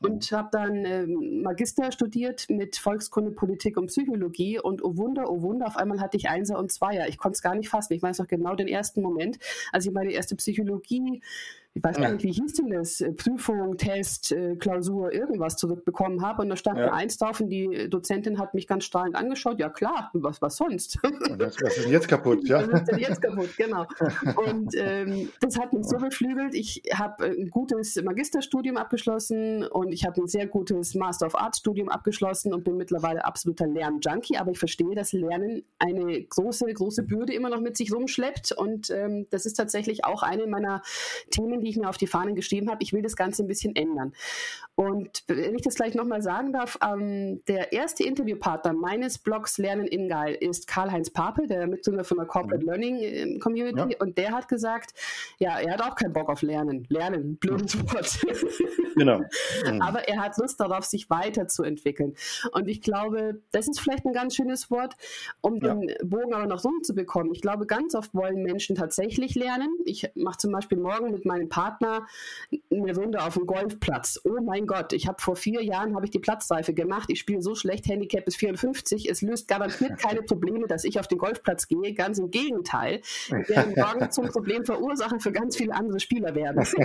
und 0.00 0.30
habe 0.30 0.48
dann 0.52 0.84
äh, 0.84 1.06
Magister 1.06 1.90
studiert 1.90 2.46
mit 2.48 2.76
Volkskunde, 2.76 3.32
Politik 3.32 3.76
und 3.76 3.86
Psychologie 3.86 4.60
und 4.60 4.84
oh 4.84 4.96
Wunder, 4.96 5.30
oh 5.30 5.42
Wunder, 5.42 5.66
auf 5.66 5.76
einmal 5.76 6.00
hatte 6.00 6.16
ich 6.16 6.28
Einser 6.28 6.58
und 6.58 6.70
Zweier. 6.70 7.08
Ich 7.08 7.18
konnte 7.18 7.36
es 7.36 7.42
gar 7.42 7.54
nicht 7.54 7.68
fassen. 7.68 7.94
Ich 7.94 8.02
weiß 8.02 8.18
noch 8.18 8.28
genau 8.28 8.54
den 8.54 8.68
ersten 8.68 9.02
Moment, 9.02 9.38
als 9.72 9.86
ich 9.86 9.92
meine 9.92 10.12
erste 10.12 10.36
Psychologie 10.36 11.22
ich 11.74 11.84
weiß 11.84 11.96
gar 11.96 12.10
nicht, 12.10 12.24
wie 12.24 12.32
hieß 12.32 12.54
denn 12.54 12.70
das, 12.70 13.00
äh, 13.00 13.12
Prüfung, 13.12 13.76
Test, 13.76 14.32
äh, 14.32 14.56
Klausur, 14.56 15.12
irgendwas 15.12 15.56
zurückbekommen 15.56 16.22
habe. 16.22 16.42
Und 16.42 16.48
da 16.48 16.56
stand 16.56 16.78
ja. 16.78 16.92
Eins 16.92 17.18
drauf 17.18 17.40
und 17.40 17.50
die 17.50 17.88
Dozentin 17.88 18.38
hat 18.38 18.54
mich 18.54 18.66
ganz 18.66 18.84
strahlend 18.84 19.14
angeschaut. 19.14 19.60
Ja 19.60 19.68
klar, 19.68 20.10
was, 20.12 20.42
was 20.42 20.56
sonst? 20.56 20.98
Das, 21.38 21.56
was 21.62 21.76
ist 21.76 21.84
denn 21.84 21.92
jetzt 21.92 22.08
kaputt? 22.08 22.48
Ja? 22.48 22.66
Was 22.66 22.80
ist 22.80 22.90
denn 22.90 22.98
jetzt 22.98 23.22
kaputt, 23.22 23.50
genau. 23.56 23.86
Und 24.48 24.74
ähm, 24.74 25.28
das 25.40 25.58
hat 25.58 25.72
mich 25.72 25.86
so 25.86 25.98
beflügelt. 25.98 26.54
Ich 26.54 26.82
habe 26.92 27.26
ein 27.26 27.50
gutes 27.50 28.00
Magisterstudium 28.02 28.76
abgeschlossen 28.76 29.64
und 29.64 29.92
ich 29.92 30.04
habe 30.04 30.22
ein 30.22 30.26
sehr 30.26 30.46
gutes 30.46 30.94
Master 30.94 31.26
of 31.26 31.38
Arts 31.38 31.58
Studium 31.58 31.88
abgeschlossen 31.88 32.52
und 32.54 32.64
bin 32.64 32.76
mittlerweile 32.76 33.24
absoluter 33.24 33.66
Lernjunkie. 33.66 34.38
Aber 34.38 34.50
ich 34.50 34.58
verstehe, 34.58 34.94
dass 34.94 35.12
Lernen 35.12 35.64
eine 35.78 36.22
große, 36.24 36.64
große 36.72 37.02
Bürde 37.02 37.34
immer 37.34 37.50
noch 37.50 37.60
mit 37.60 37.76
sich 37.76 37.92
rumschleppt. 37.92 38.52
Und 38.52 38.90
ähm, 38.90 39.26
das 39.30 39.46
ist 39.46 39.54
tatsächlich 39.54 40.04
auch 40.04 40.22
eine 40.22 40.46
meiner 40.46 40.82
Themen, 41.30 41.57
die 41.60 41.68
die 41.68 41.72
ich 41.72 41.76
mir 41.78 41.88
auf 41.88 41.98
die 41.98 42.06
Fahnen 42.06 42.34
geschrieben 42.34 42.70
habe, 42.70 42.82
ich 42.82 42.92
will 42.92 43.02
das 43.02 43.14
Ganze 43.14 43.44
ein 43.44 43.46
bisschen 43.46 43.76
ändern. 43.76 44.14
Und 44.74 45.24
wenn 45.26 45.54
ich 45.54 45.62
das 45.62 45.74
gleich 45.74 45.94
nochmal 45.94 46.22
sagen 46.22 46.52
darf, 46.52 46.78
ähm, 46.82 47.42
der 47.46 47.72
erste 47.72 48.04
Interviewpartner 48.04 48.72
meines 48.72 49.18
Blogs 49.18 49.58
Lernen 49.58 49.86
in 49.86 50.08
Geil 50.08 50.36
ist 50.40 50.66
Karl-Heinz 50.66 51.10
Papel, 51.10 51.46
der 51.46 51.66
Mitgründer 51.66 52.04
von 52.04 52.16
der 52.16 52.26
Corporate 52.26 52.62
mhm. 52.62 52.68
Learning 52.70 52.98
ähm, 53.00 53.40
Community. 53.40 53.92
Ja. 53.92 53.98
Und 53.98 54.16
der 54.16 54.32
hat 54.32 54.48
gesagt, 54.48 54.94
ja, 55.38 55.58
er 55.58 55.74
hat 55.74 55.82
auch 55.82 55.94
keinen 55.94 56.12
Bock 56.12 56.28
auf 56.28 56.42
Lernen. 56.42 56.86
Lernen, 56.88 57.36
blödes 57.36 57.78
Wort. 57.78 58.18
Genau. 58.98 59.20
Mhm. 59.64 59.80
Aber 59.80 60.08
er 60.08 60.20
hat 60.20 60.36
Lust 60.38 60.58
darauf, 60.58 60.84
sich 60.84 61.08
weiterzuentwickeln. 61.08 62.16
Und 62.50 62.66
ich 62.68 62.82
glaube, 62.82 63.40
das 63.52 63.68
ist 63.68 63.78
vielleicht 63.78 64.04
ein 64.04 64.12
ganz 64.12 64.34
schönes 64.34 64.72
Wort, 64.72 64.96
um 65.40 65.58
ja. 65.58 65.74
den 65.74 65.94
Bogen 66.02 66.34
aber 66.34 66.46
noch 66.46 66.64
rumzubekommen. 66.64 67.32
Ich 67.32 67.40
glaube, 67.40 67.66
ganz 67.66 67.94
oft 67.94 68.12
wollen 68.12 68.42
Menschen 68.42 68.74
tatsächlich 68.74 69.36
lernen. 69.36 69.68
Ich 69.84 70.10
mache 70.16 70.38
zum 70.38 70.50
Beispiel 70.50 70.78
morgen 70.78 71.12
mit 71.12 71.24
Partner 71.48 72.06
eine 72.70 72.94
Runde 72.94 73.22
auf 73.22 73.34
dem 73.34 73.46
Golfplatz. 73.46 74.20
Oh 74.24 74.40
mein 74.42 74.66
Gott, 74.66 74.92
ich 74.92 75.06
habe 75.06 75.20
vor 75.20 75.36
vier 75.36 75.62
Jahren 75.62 75.94
habe 75.94 76.04
ich 76.04 76.10
die 76.10 76.18
Platzreife 76.18 76.74
gemacht. 76.74 77.10
Ich 77.10 77.20
spiele 77.20 77.42
so 77.42 77.54
schlecht, 77.54 77.86
Handicap 77.86 78.24
bis 78.24 78.36
54. 78.36 79.08
Es 79.08 79.22
löst 79.22 79.48
garantiert 79.48 79.98
keine 79.98 80.22
Probleme, 80.22 80.66
dass 80.66 80.84
ich 80.84 80.98
auf 80.98 81.08
den 81.08 81.18
Golfplatz 81.18 81.68
gehe. 81.68 81.94
Ganz 81.94 82.18
im 82.18 82.30
Gegenteil. 82.30 83.00
Ich 83.02 83.48
werde 83.48 83.74
morgen 83.76 84.10
zum 84.10 84.28
Problem 84.28 84.64
verursachen 84.64 85.20
für 85.20 85.32
ganz 85.32 85.56
viele 85.56 85.74
andere 85.74 86.00
Spieler 86.00 86.34
werden. 86.34 86.66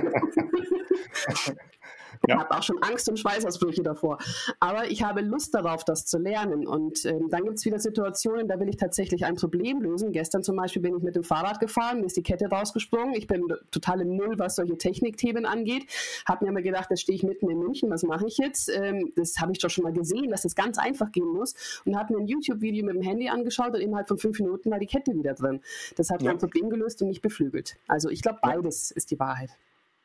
Ich 2.26 2.34
ja. 2.34 2.40
habe 2.40 2.52
auch 2.52 2.64
schon 2.64 2.82
Angst 2.82 3.10
und 3.10 3.20
Schweißausbrüche 3.20 3.84
davor. 3.84 4.18
Aber 4.62 4.90
ich 4.90 5.04
habe 5.04 5.20
Lust 5.22 5.54
darauf, 5.54 5.84
das 5.84 6.06
zu 6.06 6.18
lernen. 6.18 6.66
Und 6.66 7.04
ähm, 7.06 7.28
dann 7.30 7.44
gibt 7.44 7.58
es 7.58 7.66
wieder 7.66 7.80
Situationen, 7.80 8.48
da 8.48 8.60
will 8.62 8.70
ich 8.70 8.78
tatsächlich 8.78 9.26
ein 9.26 9.36
Problem 9.36 9.82
lösen. 9.82 10.14
Gestern 10.14 10.42
zum 10.42 10.56
Beispiel 10.56 10.82
bin 10.82 10.96
ich 10.96 11.04
mit 11.04 11.18
dem 11.18 11.24
Fahrrad 11.24 11.60
gefahren, 11.60 12.00
mir 12.00 12.06
ist 12.06 12.16
die 12.16 12.24
Kette 12.24 12.48
rausgesprungen. 12.48 13.14
Ich 13.16 13.28
bin 13.28 13.44
total 13.72 14.02
im 14.02 14.16
Null, 14.16 14.40
was 14.40 14.56
solche 14.56 14.78
Technikthemen 14.78 15.46
angeht. 15.46 15.86
Habe 16.26 16.46
mir 16.46 16.52
aber 16.52 16.62
gedacht, 16.62 16.88
da 16.90 16.96
stehe 16.96 17.16
ich 17.16 17.24
mitten 17.24 17.50
in 17.50 17.60
München, 17.60 17.90
was 17.90 18.04
mache 18.04 18.26
ich 18.26 18.38
jetzt? 18.38 18.70
Ähm, 18.74 19.12
das 19.18 19.36
habe 19.40 19.52
ich 19.52 19.60
doch 19.60 19.70
schon 19.70 19.84
mal 19.84 19.94
gesehen, 19.94 20.30
dass 20.30 20.44
das 20.44 20.56
ganz 20.56 20.78
einfach 20.78 21.12
gehen 21.12 21.28
muss. 21.28 21.56
Und 21.84 21.98
habe 21.98 22.14
mir 22.14 22.22
ein 22.22 22.28
YouTube-Video 22.28 22.86
mit 22.86 22.96
dem 22.96 23.02
Handy 23.02 23.28
angeschaut 23.28 23.76
und 23.76 23.82
innerhalb 23.82 24.08
von 24.08 24.18
fünf 24.18 24.40
Minuten 24.40 24.72
war 24.72 24.80
die 24.80 24.88
Kette 24.88 25.14
wieder 25.14 25.34
drin. 25.34 25.60
Das 25.98 26.10
hat 26.10 26.22
ja. 26.22 26.30
mein 26.30 26.38
Problem 26.38 26.70
gelöst 26.70 27.02
und 27.02 27.10
mich 27.10 27.22
beflügelt. 27.22 27.76
Also 27.90 28.10
ich 28.10 28.22
glaube, 28.22 28.40
beides 28.42 28.92
ja. 28.92 28.96
ist 28.96 29.12
die 29.12 29.20
Wahrheit. 29.20 29.50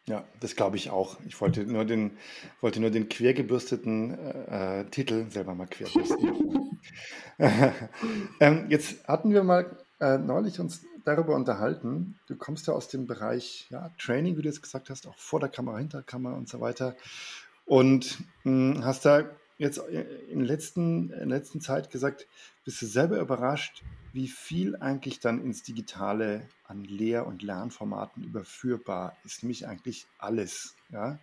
Ja, 0.09 0.25
das 0.41 0.57
glaube 0.57 0.77
ich 0.77 0.89
auch. 0.89 1.19
Ich 1.27 1.39
wollte 1.39 1.65
nur 1.65 1.85
den, 1.85 2.13
wollte 2.63 2.81
nur 2.81 2.89
den 2.89 3.11
quergebürsteten 3.11 4.19
äh, 4.49 4.87
Titel 4.87 5.31
selber 5.31 5.55
mal 5.55 5.67
querbürsten. 5.67 6.81
ähm, 8.41 8.67
jetzt 8.71 9.07
hatten 9.07 9.35
wir 9.35 9.45
mal 9.45 9.77
äh, 10.01 10.17
neulich 10.17 10.61
uns 10.61 10.83
darüber 11.05 11.35
unterhalten. 11.35 12.19
Du 12.27 12.37
kommst 12.37 12.67
ja 12.69 12.73
aus 12.73 12.89
dem 12.89 13.07
Bereich 13.07 13.67
ja, 13.69 13.91
Training, 13.99 14.39
wie 14.39 14.43
du 14.43 14.49
jetzt 14.49 14.63
gesagt 14.63 14.89
hast, 14.89 15.07
auch 15.07 15.19
vor 15.19 15.41
der 15.41 15.51
Kamera, 15.51 15.77
hinter 15.77 15.99
der 15.99 16.07
Kamera 16.07 16.35
und 16.35 16.49
so 16.49 16.59
weiter. 16.61 16.97
Und 17.67 18.19
mh, 18.45 18.77
hm, 18.77 18.85
hast 18.85 19.05
da 19.05 19.25
jetzt 19.59 19.79
in, 20.31 20.41
letzten, 20.41 21.11
in 21.11 21.29
letzter 21.29 21.61
Zeit 21.61 21.91
gesagt, 21.91 22.27
bist 22.65 22.81
du 22.81 22.87
selber 22.87 23.21
überrascht, 23.21 23.83
wie 24.19 24.27
viel 24.27 24.75
eigentlich 24.75 25.21
dann 25.21 25.41
ins 25.41 25.63
Digitale 25.63 26.49
an 26.65 26.83
Lehr- 26.83 27.25
und 27.25 27.41
Lernformaten 27.41 28.25
überführbar 28.25 29.17
ist, 29.25 29.45
nämlich 29.45 29.69
eigentlich 29.69 30.09
alles. 30.19 30.75
Ja? 30.89 31.21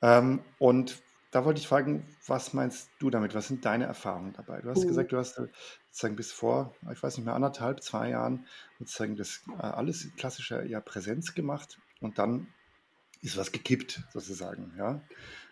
Ähm, 0.00 0.40
und 0.60 1.02
da 1.32 1.44
wollte 1.44 1.58
ich 1.58 1.66
fragen, 1.66 2.06
was 2.28 2.52
meinst 2.52 2.88
du 3.00 3.10
damit? 3.10 3.34
Was 3.34 3.48
sind 3.48 3.64
deine 3.64 3.86
Erfahrungen 3.86 4.32
dabei? 4.32 4.60
Du 4.60 4.70
hast 4.70 4.84
mhm. 4.84 4.88
gesagt, 4.88 5.10
du 5.10 5.16
hast 5.16 5.34
sozusagen 5.34 6.14
bis 6.14 6.30
vor, 6.30 6.72
ich 6.92 7.02
weiß 7.02 7.16
nicht 7.16 7.26
mehr, 7.26 7.34
anderthalb, 7.34 7.82
zwei 7.82 8.10
Jahren 8.10 8.46
sozusagen 8.78 9.16
das 9.16 9.42
äh, 9.58 9.62
alles 9.62 10.06
klassische 10.16 10.64
ja, 10.68 10.78
Präsenz 10.78 11.34
gemacht 11.34 11.80
und 12.00 12.20
dann 12.20 12.46
ist 13.22 13.36
was 13.36 13.50
gekippt 13.50 14.04
sozusagen. 14.12 14.72
Ja? 14.78 15.02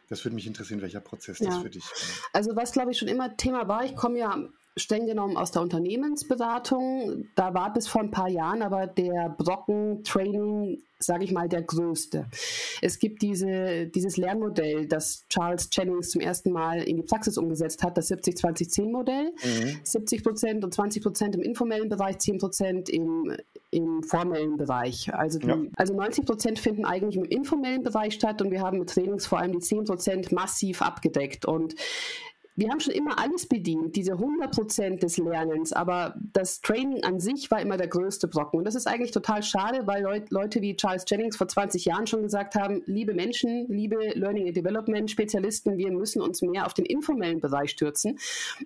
Das 0.09 0.25
würde 0.25 0.37
mich 0.37 0.47
interessieren, 0.47 0.81
welcher 0.81 1.01
Prozess 1.01 1.41
ja. 1.41 1.47
das 1.47 1.59
für 1.59 1.71
dich 1.71 1.83
war. 1.83 2.31
Also 2.35 2.55
was, 2.55 2.71
glaube 2.71 2.93
ich, 2.93 2.99
schon 2.99 3.09
immer 3.09 3.37
Thema 3.37 3.67
war, 3.67 3.85
ich 3.85 3.97
komme 3.97 4.21
ja 4.21 4.39
streng 4.77 5.07
genommen 5.07 5.37
aus 5.37 5.51
der 5.51 5.63
Unternehmensberatung. 5.63 7.27
Da 7.35 7.53
war 7.53 7.73
bis 7.73 7.89
vor 7.89 8.01
ein 8.01 8.11
paar 8.11 8.29
Jahren 8.29 8.63
aber 8.63 8.87
der 8.87 9.35
Brocken 9.37 10.03
Training, 10.03 10.83
sage 10.99 11.25
ich 11.25 11.33
mal, 11.33 11.49
der 11.49 11.63
größte. 11.63 12.27
Es 12.81 12.99
gibt 12.99 13.21
diese, 13.21 13.87
dieses 13.87 14.17
Lernmodell, 14.17 14.87
das 14.87 15.27
Charles 15.29 15.69
Jennings 15.71 16.11
zum 16.11 16.23
ersten 16.23 16.53
Mal 16.53 16.83
in 16.83 16.97
die 16.97 17.03
Praxis 17.03 17.37
umgesetzt 17.37 17.83
hat, 17.83 17.99
das 17.99 18.11
70-20-10-Modell. 18.11 19.33
Mhm. 19.45 19.81
70 19.83 20.25
Prozent 20.25 20.65
und 20.65 20.73
20 20.73 21.03
Prozent 21.03 21.35
im 21.35 21.43
informellen 21.43 21.91
Bereich, 21.91 22.19
10 22.19 22.39
Prozent 22.39 22.89
im, 22.89 23.37
im 23.71 24.03
formellen 24.03 24.57
Bereich. 24.57 25.13
Also, 25.13 25.39
die, 25.39 25.49
ja. 25.49 25.59
also 25.77 25.95
90 25.95 26.25
Prozent 26.25 26.59
finden 26.59 26.87
eigentlich 26.87 27.17
im 27.17 27.25
informellen 27.25 27.83
Bereich 27.83 28.15
statt 28.15 28.41
und 28.41 28.51
wir 28.51 28.63
haben 28.63 28.79
mit 28.79 28.89
Trainings 28.89 29.27
vor 29.27 29.39
allem 29.39 29.53
die 29.53 29.61
10 29.61 29.85
Prozent 29.85 30.33
massiv 30.33 30.81
abgedeckt. 30.81 31.45
Und 31.45 31.75
wir 32.55 32.69
haben 32.69 32.81
schon 32.81 32.93
immer 32.93 33.19
alles 33.19 33.47
bedient, 33.47 33.97
diese 33.97 34.13
100 34.13 34.53
Prozent 34.53 35.03
des 35.03 35.17
Lernens, 35.17 35.73
aber 35.73 36.15
das 36.33 36.61
Training 36.61 37.03
an 37.03 37.19
sich 37.19 37.51
war 37.51 37.61
immer 37.61 37.79
der 37.79 37.89
größte 37.89 38.29
Brocken. 38.29 38.59
Und 38.59 38.65
das 38.65 38.75
ist 38.75 38.87
eigentlich 38.87 39.11
total 39.11 39.43
schade, 39.43 39.87
weil 39.87 40.03
Leut, 40.03 40.31
Leute 40.31 40.61
wie 40.61 40.77
Charles 40.77 41.05
Jennings 41.09 41.37
vor 41.37 41.49
20 41.49 41.87
Jahren 41.87 42.07
schon 42.07 42.23
gesagt 42.23 42.55
haben, 42.55 42.83
liebe 42.85 43.15
Menschen, 43.15 43.67
liebe 43.69 43.97
Learning 44.15 44.49
and 44.49 44.57
Development 44.57 45.11
Spezialisten, 45.11 45.79
wir 45.79 45.91
müssen 45.93 46.21
uns 46.21 46.43
mehr 46.43 46.67
auf 46.67 46.75
den 46.75 46.85
informellen 46.85 47.41
Bereich 47.41 47.71
stürzen. 47.71 48.19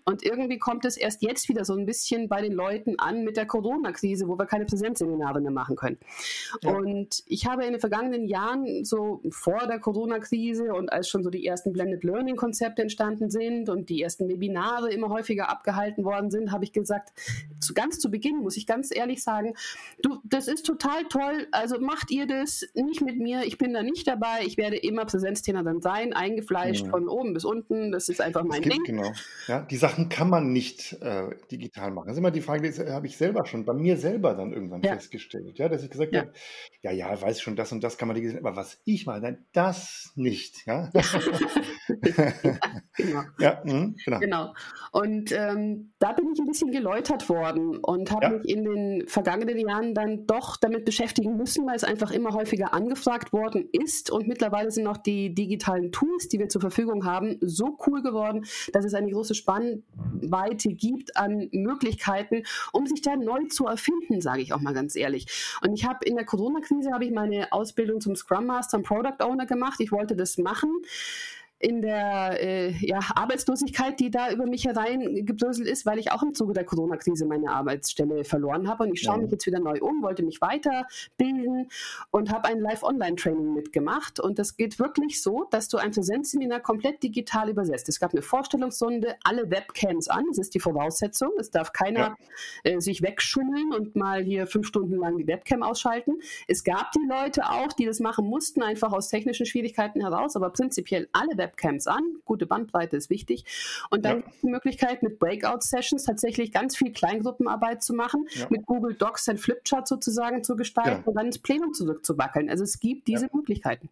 Und 0.05 0.25
irgendwie 0.25 0.59
kommt 0.59 0.85
es 0.85 0.97
erst 0.97 1.23
jetzt 1.23 1.49
wieder 1.49 1.65
so 1.65 1.75
ein 1.75 1.87
bisschen 1.87 2.29
bei 2.29 2.43
den 2.43 2.53
Leuten 2.53 2.99
an 2.99 3.23
mit 3.23 3.37
der 3.37 3.47
Corona-Krise, 3.47 4.27
wo 4.27 4.37
wir 4.37 4.47
keine 4.47 4.65
Präsenzseminare 4.65 5.41
mehr 5.41 5.53
machen 5.53 5.77
können. 5.77 5.99
Ja. 6.63 6.75
Und 6.75 7.23
ich 7.27 7.47
habe 7.47 7.65
in 7.65 7.73
den 7.73 7.81
vergangenen 7.81 8.27
Jahren, 8.27 8.85
so 8.85 9.21
vor 9.31 9.67
der 9.69 9.79
Corona-Krise 9.79 10.75
und 10.75 10.93
als 10.93 11.09
schon 11.09 11.23
so 11.23 11.31
die 11.31 11.47
ersten 11.47 11.73
Blended 11.73 12.03
Learning-Konzepte 12.03 12.83
entstanden 12.83 13.31
sind 13.31 13.69
und 13.77 13.91
die 13.91 14.03
ersten 14.03 14.29
Webinare 14.29 14.91
immer 14.91 15.11
häufiger 15.11 15.49
abgehalten 15.49 16.05
worden 16.05 16.31
sind, 16.31 16.51
habe 16.51 16.65
ich 16.65 16.73
gesagt, 16.73 17.13
zu, 17.61 17.75
ganz 17.75 17.99
zu 17.99 18.11
Beginn 18.11 18.39
muss 18.39 18.57
ich 18.57 18.67
ganz 18.67 18.95
ehrlich 18.95 19.23
sagen, 19.23 19.55
du, 20.03 20.19
das 20.25 20.49
ist 20.49 20.65
total 20.65 21.05
toll, 21.05 21.47
also 21.53 21.79
macht 21.81 22.11
ihr 22.11 22.27
das 22.27 22.67
nicht 22.75 23.03
mit 23.03 23.19
mir, 23.19 23.45
ich 23.45 23.59
bin 23.59 23.75
da 23.75 23.83
nicht 23.83 24.07
dabei, 24.07 24.41
ich 24.45 24.57
werde 24.57 24.77
immer 24.77 25.05
Präsenztrainer 25.05 25.63
dann 25.63 25.83
sein, 25.83 26.13
eingefleischt 26.13 26.87
ja. 26.87 26.91
von 26.91 27.09
oben 27.09 27.35
bis 27.35 27.45
unten, 27.45 27.93
das 27.93 28.09
ist 28.09 28.21
einfach 28.21 28.45
mein 28.45 28.63
Ding. 28.63 28.83
Genau, 28.85 29.13
ja, 29.47 29.63
die 29.63 29.77
Sachen 29.77 30.09
kann 30.09 30.31
man 30.31 30.53
nicht 30.53 30.95
äh, 31.03 31.31
digital 31.51 31.91
machen. 31.91 32.09
Das 32.09 32.15
ist 32.15 32.19
immer 32.19 32.31
die 32.31 32.41
Frage, 32.41 32.71
die 32.71 32.91
habe 32.91 33.07
ich 33.07 33.17
selber 33.17 33.45
schon 33.47 33.65
bei 33.65 33.75
mir 33.75 33.97
selber 33.97 34.35
dann 34.35 34.53
irgendwann 34.53 34.83
ja. 34.83 34.95
festgestellt, 34.95 35.59
ja, 35.59 35.69
dass 35.69 35.83
ich 35.83 35.91
gesagt 35.91 36.13
ja. 36.13 36.21
habe, 36.21 36.33
ja, 36.83 36.93
ja, 36.93 37.21
weiß 37.21 37.41
schon, 37.41 37.57
das 37.57 37.73
und 37.73 37.85
das 37.85 37.99
kann 37.99 38.09
man 38.09 38.15
digital, 38.15 38.41
aber 38.41 38.57
was 38.57 38.81
ich 38.85 39.07
mache, 39.07 39.21
nein, 39.21 39.45
das 39.53 40.13
nicht, 40.15 40.67
ja. 40.67 40.91
genau. 42.97 43.23
Ja, 43.39 43.61
mh, 43.67 43.95
genau. 44.05 44.19
genau. 44.21 44.55
Und 44.93 45.33
ähm, 45.33 45.93
da 45.99 46.13
bin 46.13 46.33
ich 46.33 46.39
ein 46.39 46.47
bisschen 46.47 46.71
geläutert 46.71 47.29
worden 47.29 47.77
und 47.79 48.11
habe 48.11 48.25
ja. 48.25 48.31
mich 48.31 48.49
in 48.49 48.65
den 48.65 49.09
vergangenen 49.09 49.59
Jahren 49.59 49.95
dann 49.95 50.27
doch 50.27 50.57
damit 50.57 50.85
beschäftigen 50.85 51.37
müssen, 51.37 51.67
weil 51.67 51.77
es 51.77 51.85
einfach 51.85 52.11
immer 52.11 52.33
häufiger 52.33 52.73
angefragt 52.73 53.33
worden 53.33 53.69
ist. 53.73 54.11
Und 54.11 54.27
mittlerweile 54.27 54.71
sind 54.71 54.87
auch 54.87 54.97
die 54.97 55.35
digitalen 55.35 55.93
Tools, 55.93 56.29
die 56.29 56.39
wir 56.39 56.49
zur 56.49 56.61
Verfügung 56.61 57.05
haben, 57.05 57.37
so 57.41 57.77
cool 57.87 58.03
geworden, 58.03 58.47
dass 58.73 58.85
es 58.85 58.95
eine 58.95 59.11
große 59.11 59.35
Spannweite 59.35 60.71
gibt 60.71 61.17
an 61.17 61.49
Möglichkeiten, 61.53 62.45
um 62.73 62.87
sich 62.87 63.03
da 63.03 63.17
neu 63.17 63.45
zu 63.49 63.67
erfinden, 63.67 64.21
sage 64.21 64.43
ich 64.43 64.53
auch 64.53 64.61
mal 64.61 64.75
ganz 64.75 64.97
ehrlich. 64.97 65.27
Und 65.63 65.75
ich 65.75 65.87
habe 65.87 66.05
in 66.05 66.17
der 66.17 66.25
Corona-Krise 66.25 66.93
habe 66.93 67.05
ich 67.05 67.11
meine 67.11 67.53
Ausbildung 67.53 68.01
zum 68.01 68.17
Scrum 68.17 68.47
Master 68.47 68.79
und 68.79 68.87
Product 68.87 69.23
Owner 69.23 69.47
gemacht. 69.47 69.81
Ich 69.81 69.93
wollte 69.93 70.17
das 70.17 70.39
machen 70.39 70.71
in 71.59 71.81
der 71.81 72.39
äh, 72.43 72.71
ja, 72.85 73.01
Arbeitslosigkeit, 73.15 73.99
die 73.99 74.11
da 74.11 74.31
über 74.31 74.45
mich 74.45 74.67
hereingebröselt 74.67 75.67
ist, 75.67 75.87
weil 75.87 75.99
ich 75.99 76.13
auch 76.13 76.23
im 76.23 76.35
Zuge 76.35 76.53
der 76.53 76.65
Corona-Krise 76.65 77.25
meine 77.25 77.51
Arbeitsstelle 77.51 78.25
verloren 78.25 78.69
habe. 78.69 78.85
Und 78.85 78.93
ich 78.93 79.01
schaue 79.01 79.17
ja. 79.17 79.23
mich 79.23 79.31
jetzt 79.31 79.47
wieder 79.47 79.61
neu 79.61 79.79
um, 79.81 80.03
wollte 80.03 80.23
mich 80.23 80.41
weiterbilden 80.43 81.69
und 82.11 82.31
habe 82.31 82.49
ein 82.49 82.61
Live-Online-Training 82.61 83.55
mitgemacht. 83.55 84.21
Und 84.21 84.39
das 84.39 84.57
geht 84.57 84.79
wirklich 84.79 85.23
so, 85.23 85.47
dass 85.51 85.69
du 85.69 85.79
ein 85.79 85.93
Präsenzseminar 85.93 86.61
komplett 86.61 87.03
digital 87.03 87.49
übersetzt. 87.49 87.89
Es 87.89 88.01
gab 88.01 88.13
eine 88.13 88.23
Vorstellungsrunde, 88.23 89.17
alle 89.25 89.51
Webcams 89.51 90.09
an, 90.09 90.25
das 90.29 90.39
ist 90.39 90.55
die 90.55 90.61
Voraussetzung. 90.61 91.31
Es 91.39 91.51
darf 91.51 91.73
keiner 91.73 92.17
ja. 92.65 92.73
äh, 92.73 92.81
sich 92.81 93.01
wegschummeln 93.01 93.73
und 93.73 93.97
mal 93.97 94.23
hier 94.23 94.47
fünf 94.47 94.67
Stunden 94.67 94.97
lang 94.97 95.17
die 95.17 95.27
Webcam 95.27 95.63
ausschalten. 95.63 96.17
Es 96.49 96.65
gab 96.65 96.93
die 96.93 97.07
Leute 97.09 97.49
auch, 97.49 97.73
die 97.73 97.87
das 97.87 98.01
machen 98.01 98.27
mussten, 98.27 98.63
einfach 98.63 98.93
aus 98.93 99.09
technischen 99.09 99.47
Schwierigkeiten 99.47 100.03
heraus, 100.03 100.37
aber 100.37 100.51
prinzipiell 100.51 101.09
alle 101.13 101.31
Webcams 101.39 101.46
Webcams 101.47 101.87
an. 101.87 102.03
Gute 102.25 102.47
Bandbreite 102.47 102.97
ist 102.97 103.11
wichtig. 103.11 103.45
Und 103.91 104.05
dann 104.05 104.21
ja. 104.21 104.27
die 104.43 104.49
Möglichkeit, 104.49 105.03
mit 105.03 105.19
Breakout-Sessions 105.19 106.05
tatsächlich 106.05 106.53
ganz 106.53 106.77
viel 106.77 106.93
Kleingruppenarbeit 106.93 107.83
zu 107.83 107.95
machen, 107.95 108.27
ja. 108.31 108.47
mit 108.51 108.67
Google 108.67 108.95
Docs 108.95 109.29
ein 109.29 109.39
Flipchart 109.39 109.87
sozusagen 109.87 110.43
zu 110.43 110.57
gestalten 110.57 111.03
ja. 111.03 111.03
und 111.05 111.15
dann 111.15 111.27
ins 111.27 111.39
Plenum 111.39 111.73
zurückzuwackeln. 111.73 112.51
Also 112.51 112.65
es 112.65 112.81
gibt 112.81 113.09
diese 113.09 113.29
Möglichkeiten. 113.33 113.89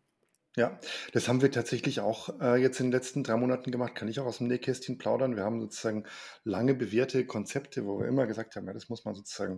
Ja, 0.56 0.78
das 1.12 1.26
haben 1.26 1.42
wir 1.42 1.50
tatsächlich 1.50 1.98
auch 1.98 2.40
äh, 2.40 2.62
jetzt 2.62 2.78
in 2.78 2.86
den 2.86 2.92
letzten 2.92 3.24
drei 3.24 3.36
Monaten 3.36 3.72
gemacht. 3.72 3.96
Kann 3.96 4.06
ich 4.06 4.20
auch 4.20 4.26
aus 4.26 4.38
dem 4.38 4.46
Nähkästchen 4.46 4.98
plaudern. 4.98 5.34
Wir 5.34 5.42
haben 5.42 5.60
sozusagen 5.60 6.04
lange 6.44 6.74
bewährte 6.74 7.26
Konzepte, 7.26 7.86
wo 7.86 7.98
wir 7.98 8.06
immer 8.06 8.28
gesagt 8.28 8.54
haben, 8.54 8.68
ja, 8.68 8.72
das 8.72 8.88
muss 8.88 9.04
man 9.04 9.16
sozusagen, 9.16 9.56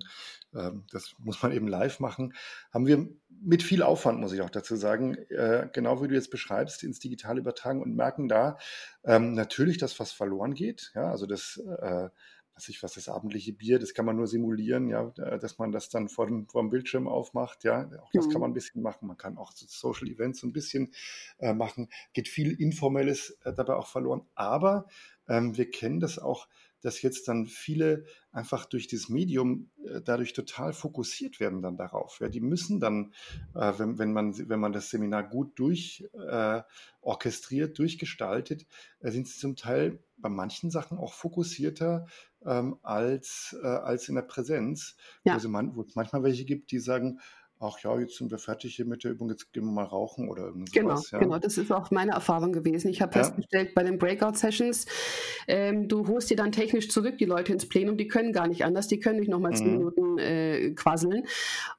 äh, 0.54 0.70
das 0.90 1.14
muss 1.18 1.42
man 1.42 1.52
eben 1.52 1.68
live 1.68 2.00
machen. 2.00 2.32
Haben 2.72 2.86
wir 2.86 3.08
mit 3.28 3.62
viel 3.62 3.82
Aufwand, 3.82 4.20
muss 4.20 4.32
ich 4.32 4.40
auch 4.40 4.48
dazu 4.48 4.74
sagen, 4.74 5.16
äh, 5.28 5.68
genau 5.70 6.02
wie 6.02 6.08
du 6.08 6.14
jetzt 6.14 6.30
beschreibst, 6.30 6.82
ins 6.82 6.98
Digitale 6.98 7.40
übertragen 7.40 7.82
und 7.82 7.94
merken 7.94 8.26
da 8.26 8.56
ähm, 9.04 9.34
natürlich, 9.34 9.76
dass 9.76 10.00
was 10.00 10.12
verloren 10.12 10.54
geht. 10.54 10.92
Ja, 10.94 11.10
also 11.10 11.26
das 11.26 11.62
äh, 11.78 12.08
was 12.56 12.68
ich 12.68 12.82
was 12.82 12.94
das 12.94 13.08
abendliche 13.08 13.52
Bier, 13.52 13.78
das 13.78 13.92
kann 13.92 14.06
man 14.06 14.16
nur 14.16 14.26
simulieren, 14.26 14.88
ja, 14.88 15.10
dass 15.10 15.58
man 15.58 15.72
das 15.72 15.90
dann 15.90 16.08
vor 16.08 16.26
dem, 16.26 16.48
vor 16.48 16.62
dem 16.62 16.70
Bildschirm 16.70 17.06
aufmacht, 17.06 17.64
ja, 17.64 17.88
auch 18.02 18.10
das 18.12 18.26
mhm. 18.26 18.30
kann 18.32 18.40
man 18.40 18.50
ein 18.50 18.54
bisschen 18.54 18.82
machen. 18.82 19.06
Man 19.06 19.18
kann 19.18 19.36
auch 19.36 19.52
so 19.52 19.66
Social 19.68 20.08
Events 20.08 20.40
so 20.40 20.46
ein 20.46 20.52
bisschen 20.52 20.92
äh, 21.38 21.52
machen. 21.52 21.88
Geht 22.14 22.28
viel 22.28 22.52
Informelles 22.52 23.38
äh, 23.44 23.52
dabei 23.52 23.74
auch 23.74 23.88
verloren. 23.88 24.22
Aber 24.34 24.86
ähm, 25.28 25.56
wir 25.56 25.70
kennen 25.70 26.00
das 26.00 26.18
auch, 26.18 26.48
dass 26.80 27.02
jetzt 27.02 27.28
dann 27.28 27.46
viele 27.46 28.04
einfach 28.32 28.64
durch 28.64 28.86
das 28.86 29.08
Medium 29.08 29.70
äh, 29.84 30.00
dadurch 30.02 30.32
total 30.32 30.72
fokussiert 30.72 31.40
werden 31.40 31.60
dann 31.60 31.76
darauf. 31.76 32.20
Ja, 32.20 32.28
die 32.28 32.40
müssen 32.40 32.80
dann, 32.80 33.12
äh, 33.54 33.72
wenn, 33.76 33.98
wenn, 33.98 34.12
man, 34.12 34.48
wenn 34.48 34.60
man 34.60 34.72
das 34.72 34.90
Seminar 34.90 35.28
gut 35.28 35.58
durch 35.58 36.08
äh, 36.12 36.62
orchestriert, 37.00 37.78
durchgestaltet, 37.78 38.66
äh, 39.00 39.10
sind 39.10 39.26
sie 39.28 39.38
zum 39.38 39.56
Teil 39.56 39.98
bei 40.16 40.28
manchen 40.28 40.70
Sachen 40.70 40.98
auch 40.98 41.12
fokussierter 41.12 42.06
ähm, 42.44 42.78
als, 42.82 43.56
äh, 43.62 43.66
als 43.66 44.08
in 44.08 44.14
der 44.14 44.22
Präsenz, 44.22 44.96
ja. 45.24 45.42
wo, 45.42 45.48
man, 45.48 45.76
wo 45.76 45.82
es 45.82 45.94
manchmal 45.94 46.22
welche 46.22 46.44
gibt, 46.44 46.70
die 46.70 46.78
sagen, 46.78 47.20
ach 47.58 47.78
ja, 47.80 47.98
jetzt 47.98 48.16
sind 48.16 48.30
wir 48.30 48.38
fertig 48.38 48.76
hier 48.76 48.84
mit 48.84 49.02
der 49.02 49.12
Übung, 49.12 49.30
jetzt 49.30 49.52
gehen 49.52 49.64
wir 49.64 49.72
mal 49.72 49.84
rauchen 49.84 50.28
oder 50.28 50.44
irgendwas. 50.44 50.72
Genau, 50.72 51.00
ja. 51.10 51.18
genau, 51.18 51.38
das 51.38 51.56
ist 51.56 51.72
auch 51.72 51.90
meine 51.90 52.12
Erfahrung 52.12 52.52
gewesen. 52.52 52.88
Ich 52.88 53.00
habe 53.00 53.16
ja. 53.16 53.24
festgestellt, 53.24 53.74
bei 53.74 53.82
den 53.82 53.98
Breakout-Sessions, 53.98 54.84
ähm, 55.48 55.88
du 55.88 56.06
holst 56.06 56.28
dir 56.28 56.36
dann 56.36 56.52
technisch 56.52 56.90
zurück 56.90 57.16
die 57.16 57.24
Leute 57.24 57.52
ins 57.52 57.66
Plenum, 57.66 57.96
die 57.96 58.08
können 58.08 58.32
gar 58.32 58.46
nicht 58.46 58.64
anders, 58.64 58.88
die 58.88 59.00
können 59.00 59.20
nicht 59.20 59.30
nochmal 59.30 59.54
zehn 59.54 59.72
mhm. 59.72 59.78
Minuten 59.78 60.18
äh, 60.18 60.70
quasseln. 60.72 61.24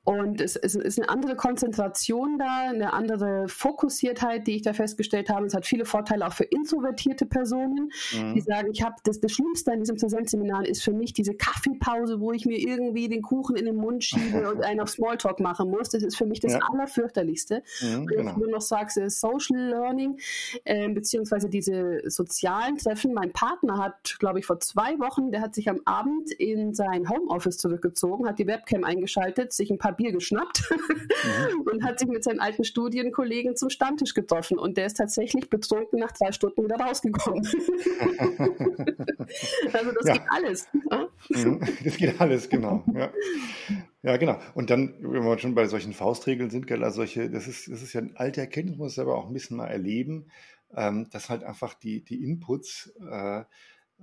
Und 0.03 0.41
es, 0.41 0.55
es, 0.55 0.73
ist 0.73 0.99
eine 0.99 1.09
andere 1.09 1.35
Konzentration 1.35 2.39
da, 2.39 2.69
eine 2.69 2.93
andere 2.93 3.47
Fokussiertheit, 3.47 4.47
die 4.47 4.55
ich 4.55 4.61
da 4.63 4.73
festgestellt 4.73 5.29
habe. 5.29 5.45
Es 5.45 5.53
hat 5.53 5.67
viele 5.67 5.85
Vorteile 5.85 6.25
auch 6.25 6.33
für 6.33 6.45
introvertierte 6.45 7.27
Personen, 7.27 7.91
mhm. 8.13 8.33
die 8.33 8.41
sagen, 8.41 8.69
ich 8.71 8.81
habe 8.81 8.95
das, 9.03 9.19
das 9.19 9.31
Schlimmste 9.31 9.73
an 9.73 9.79
diesem 9.79 9.97
Präsenzseminar 9.97 10.65
ist 10.65 10.81
für 10.81 10.93
mich 10.93 11.13
diese 11.13 11.35
Kaffeepause, 11.35 12.19
wo 12.19 12.31
ich 12.31 12.45
mir 12.45 12.57
irgendwie 12.57 13.09
den 13.09 13.21
Kuchen 13.21 13.55
in 13.55 13.65
den 13.65 13.75
Mund 13.75 14.03
schiebe 14.03 14.49
und 14.51 14.63
einen 14.63 14.79
auf 14.79 14.89
Smalltalk 14.89 15.39
mache 15.39 15.66
muss. 15.69 15.89
Das 15.89 16.03
ist 16.03 16.17
für 16.17 16.25
mich 16.25 16.39
das 16.39 16.53
ja. 16.53 16.59
Allerfürchterlichste. 16.71 17.63
Mhm, 17.81 17.99
und 17.99 18.07
genau. 18.07 18.31
ich 18.31 18.37
nur 18.37 18.49
noch 18.49 18.61
sage, 18.61 19.09
Social 19.09 19.57
Learning, 19.57 20.19
äh, 20.63 20.89
beziehungsweise 20.89 21.49
diese 21.49 22.01
sozialen 22.05 22.77
Treffen. 22.77 23.13
Mein 23.13 23.31
Partner 23.31 23.77
hat, 23.77 24.17
glaube 24.19 24.39
ich, 24.39 24.45
vor 24.45 24.59
zwei 24.59 24.99
Wochen, 24.99 25.31
der 25.31 25.41
hat 25.41 25.55
sich 25.55 25.69
am 25.69 25.81
Abend 25.85 26.31
in 26.31 26.73
sein 26.73 27.09
Homeoffice 27.09 27.57
zurückgezogen, 27.57 28.27
hat 28.27 28.39
die 28.39 28.47
Webcam 28.47 28.83
eingeschaltet, 28.83 29.53
sich 29.53 29.71
ein 29.71 29.77
paar 29.77 29.93
Bier 29.93 30.11
geschnappt 30.11 30.69
mhm. 30.69 31.61
und 31.71 31.83
hat 31.83 31.99
sich 31.99 32.07
mit 32.07 32.23
seinen 32.23 32.39
alten 32.39 32.63
Studienkollegen 32.63 33.55
zum 33.55 33.69
Stammtisch 33.69 34.13
getroffen. 34.13 34.57
Und 34.57 34.77
der 34.77 34.85
ist 34.87 34.97
tatsächlich 34.97 35.49
betrunken 35.49 35.99
nach 35.99 36.11
drei 36.11 36.31
Stunden 36.31 36.63
wieder 36.63 36.77
rausgekommen. 36.77 37.45
also 39.73 39.91
das 39.91 40.07
ja. 40.07 40.13
geht 40.13 40.23
alles. 40.29 40.67
Ne? 40.73 41.09
Mhm. 41.29 41.59
Das 41.83 41.97
geht 41.97 42.19
alles, 42.21 42.49
genau. 42.49 42.83
Ja. 42.93 43.11
Ja, 44.07 44.15
genau. 44.15 44.39
Und 44.53 44.69
dann, 44.69 44.95
wenn 45.01 45.25
wir 45.25 45.37
schon 45.37 45.53
bei 45.53 45.67
solchen 45.67 45.91
Faustregeln 45.91 46.49
sind, 46.49 46.65
gell, 46.65 46.81
also 46.81 46.95
solche, 46.97 47.29
das 47.29 47.45
ist, 47.45 47.67
das 47.67 47.81
ist 47.81 47.91
ja 47.91 47.99
eine 47.99 48.17
alte 48.17 48.39
Erkenntnis, 48.39 48.77
muss 48.77 48.93
ich 48.93 48.99
aber 49.01 49.17
auch 49.17 49.27
ein 49.27 49.33
bisschen 49.33 49.57
mal 49.57 49.67
erleben, 49.67 50.27
ähm, 50.73 51.09
dass 51.09 51.29
halt 51.29 51.43
einfach 51.43 51.73
die, 51.73 52.05
die 52.05 52.23
Inputs, 52.23 52.93
äh, 53.05 53.39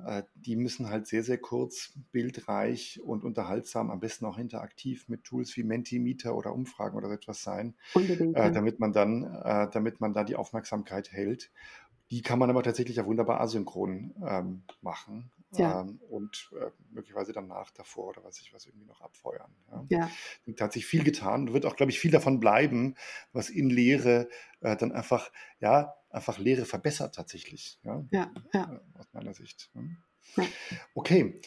äh, 0.05 0.25
die 0.35 0.57
müssen 0.57 0.91
halt 0.91 1.07
sehr, 1.07 1.23
sehr 1.23 1.39
kurz, 1.39 1.95
bildreich 2.13 3.01
und 3.03 3.25
unterhaltsam, 3.25 3.91
am 3.91 4.01
besten 4.01 4.27
auch 4.27 4.37
interaktiv 4.37 5.09
mit 5.09 5.25
Tools 5.25 5.57
wie 5.57 5.63
Mentimeter 5.63 6.37
oder 6.37 6.53
Umfragen 6.53 6.99
oder 6.99 7.09
so 7.09 7.15
etwas 7.15 7.43
sein, 7.43 7.75
äh, 7.95 8.53
damit 8.53 8.81
man 8.81 8.93
dann, 8.93 9.25
äh, 9.25 9.71
damit 9.73 10.03
man 10.03 10.13
da 10.13 10.23
die 10.23 10.37
Aufmerksamkeit 10.37 11.13
hält. 11.13 11.51
Die 12.11 12.21
kann 12.21 12.39
man 12.39 12.51
aber 12.51 12.63
tatsächlich 12.63 12.99
ja 12.99 13.07
wunderbar 13.07 13.41
asynchron 13.41 14.15
ähm, 14.23 14.65
machen 14.83 15.31
ja. 15.59 15.81
ähm, 15.81 16.01
und 16.09 16.51
äh, 16.61 16.71
möglicherweise 16.91 17.33
danach, 17.33 17.71
davor 17.71 18.09
oder 18.09 18.25
was 18.25 18.41
ich 18.41 18.53
was 18.53 18.67
irgendwie 18.67 18.87
noch 18.87 19.01
abfeuern. 19.01 19.51
Ja. 19.71 19.87
ja. 19.89 20.11
Da 20.47 20.65
hat 20.65 20.73
sich 20.73 20.87
viel 20.87 21.05
getan. 21.05 21.53
Wird 21.53 21.67
auch, 21.67 21.77
glaube 21.77 21.91
ich, 21.91 22.01
viel 22.01 22.11
davon 22.11 22.41
bleiben, 22.41 22.97
was 23.33 23.51
in 23.51 23.71
Lehre 23.71 24.29
äh, 24.61 24.77
dann 24.77 24.93
einfach, 24.93 25.31
ja, 25.61 25.95
einfach 26.11 26.39
Lehre 26.39 26.65
verbessert 26.65 27.15
tatsächlich. 27.15 27.79
Ja, 27.83 28.05
ja, 28.11 28.31
ja. 28.53 28.81
Aus 28.99 29.07
meiner 29.13 29.35
Sicht. 29.35 29.71
Ja. 30.37 30.45
Okay. 30.95 31.41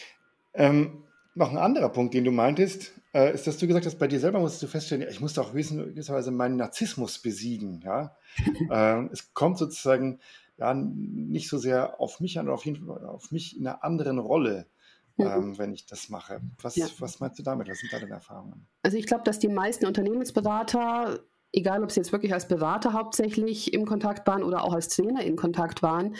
Ähm, 0.54 1.04
noch 1.38 1.52
ein 1.52 1.58
anderer 1.58 1.90
Punkt, 1.90 2.14
den 2.14 2.24
du 2.24 2.32
meintest, 2.32 2.94
äh, 3.14 3.34
ist, 3.34 3.46
dass 3.46 3.58
du 3.58 3.68
gesagt 3.68 3.86
hast, 3.86 4.00
bei 4.00 4.08
dir 4.08 4.20
selber 4.20 4.40
musst 4.40 4.62
du 4.62 4.68
feststellen, 4.68 5.08
ich 5.08 5.20
musste 5.20 5.42
auch 5.42 5.54
gewisserweise 5.54 6.32
meinen 6.32 6.56
Narzissmus 6.56 7.20
besiegen. 7.20 7.82
Ja? 7.82 8.16
äh, 8.72 9.06
es 9.12 9.34
kommt 9.34 9.58
sozusagen 9.60 10.20
ja, 10.58 10.74
nicht 10.74 11.50
so 11.50 11.58
sehr 11.58 12.00
auf 12.00 12.20
mich 12.20 12.40
an, 12.40 12.50
auf, 12.50 12.66
jeden 12.66 12.86
Fall 12.86 13.06
auf 13.06 13.32
mich 13.32 13.58
in 13.58 13.68
einer 13.68 13.84
anderen 13.84 14.20
Rolle 14.20 14.68
mhm. 15.18 15.26
ähm, 15.26 15.58
wenn 15.58 15.74
ich 15.74 15.86
das 15.86 16.10
mache. 16.10 16.42
Was, 16.62 16.76
ja. 16.76 16.88
was 17.00 17.20
meinst 17.20 17.40
du 17.40 17.44
damit? 17.44 17.68
Was 17.70 17.80
sind 17.80 17.94
da 17.94 18.00
deine 18.00 18.14
Erfahrungen? 18.14 18.68
Also 18.84 18.98
ich 18.98 19.06
glaube, 19.06 19.24
dass 19.24 19.40
die 19.40 19.48
meisten 19.48 19.86
Unternehmensberater 19.86 21.20
egal 21.52 21.84
ob 21.84 21.92
sie 21.92 22.00
jetzt 22.00 22.12
wirklich 22.12 22.34
als 22.34 22.48
Berater 22.48 22.94
hauptsächlich 22.94 23.74
im 23.74 23.86
Kontakt 23.86 24.28
waren 24.28 24.44
oder 24.44 24.64
auch 24.64 24.74
als 24.74 24.90
Trainer 24.90 25.24
in 25.24 25.36
Kontakt 25.36 25.82
waren, 25.82 26.16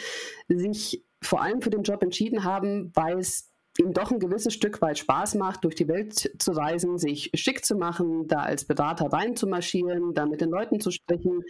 sich 0.48 1.04
vor 1.22 1.42
allem 1.42 1.62
für 1.62 1.70
den 1.70 1.82
Job 1.82 2.02
entschieden 2.02 2.44
haben, 2.44 2.92
weil 2.94 3.18
es 3.18 3.52
ihm 3.78 3.92
doch 3.92 4.10
ein 4.10 4.18
gewisses 4.18 4.54
Stück 4.54 4.82
weit 4.82 4.98
Spaß 4.98 5.36
macht, 5.36 5.64
durch 5.64 5.74
die 5.74 5.88
Welt 5.88 6.32
zu 6.38 6.52
reisen, 6.52 6.98
sich 6.98 7.30
schick 7.34 7.64
zu 7.64 7.76
machen, 7.76 8.26
da 8.26 8.42
als 8.42 8.64
Berater 8.64 9.06
reinzumarschieren, 9.12 10.14
da 10.14 10.26
mit 10.26 10.40
den 10.40 10.50
Leuten 10.50 10.80
zu 10.80 10.90
sprechen, 10.90 11.44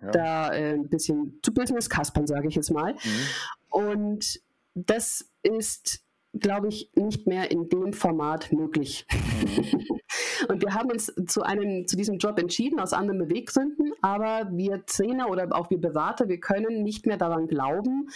ja. 0.00 0.10
da 0.12 0.52
äh, 0.52 0.74
ein 0.74 0.88
bisschen 0.88 1.40
zu 1.42 1.52
Business 1.52 1.90
kaspern, 1.90 2.26
sage 2.26 2.48
ich 2.48 2.54
jetzt 2.54 2.70
mal. 2.70 2.94
Mhm. 2.94 2.98
Und 3.70 4.40
das 4.74 5.28
ist 5.42 6.02
glaube 6.38 6.68
ich, 6.68 6.90
nicht 6.94 7.26
mehr 7.26 7.50
in 7.50 7.68
dem 7.68 7.92
Format 7.92 8.52
möglich. 8.52 9.06
und 10.48 10.62
wir 10.62 10.74
haben 10.74 10.90
uns 10.90 11.12
zu 11.26 11.42
einem, 11.42 11.86
zu 11.86 11.96
diesem 11.96 12.18
Job 12.18 12.38
entschieden, 12.38 12.80
aus 12.80 12.92
anderen 12.92 13.26
Beweggründen, 13.26 13.92
aber 14.02 14.48
wir 14.52 14.84
Trainer 14.86 15.30
oder 15.30 15.48
auch 15.52 15.70
wir 15.70 15.80
Berater, 15.80 16.28
wir 16.28 16.40
können 16.40 16.82
nicht 16.82 17.06
mehr 17.06 17.16
daran 17.16 17.46
glauben, 17.46 18.08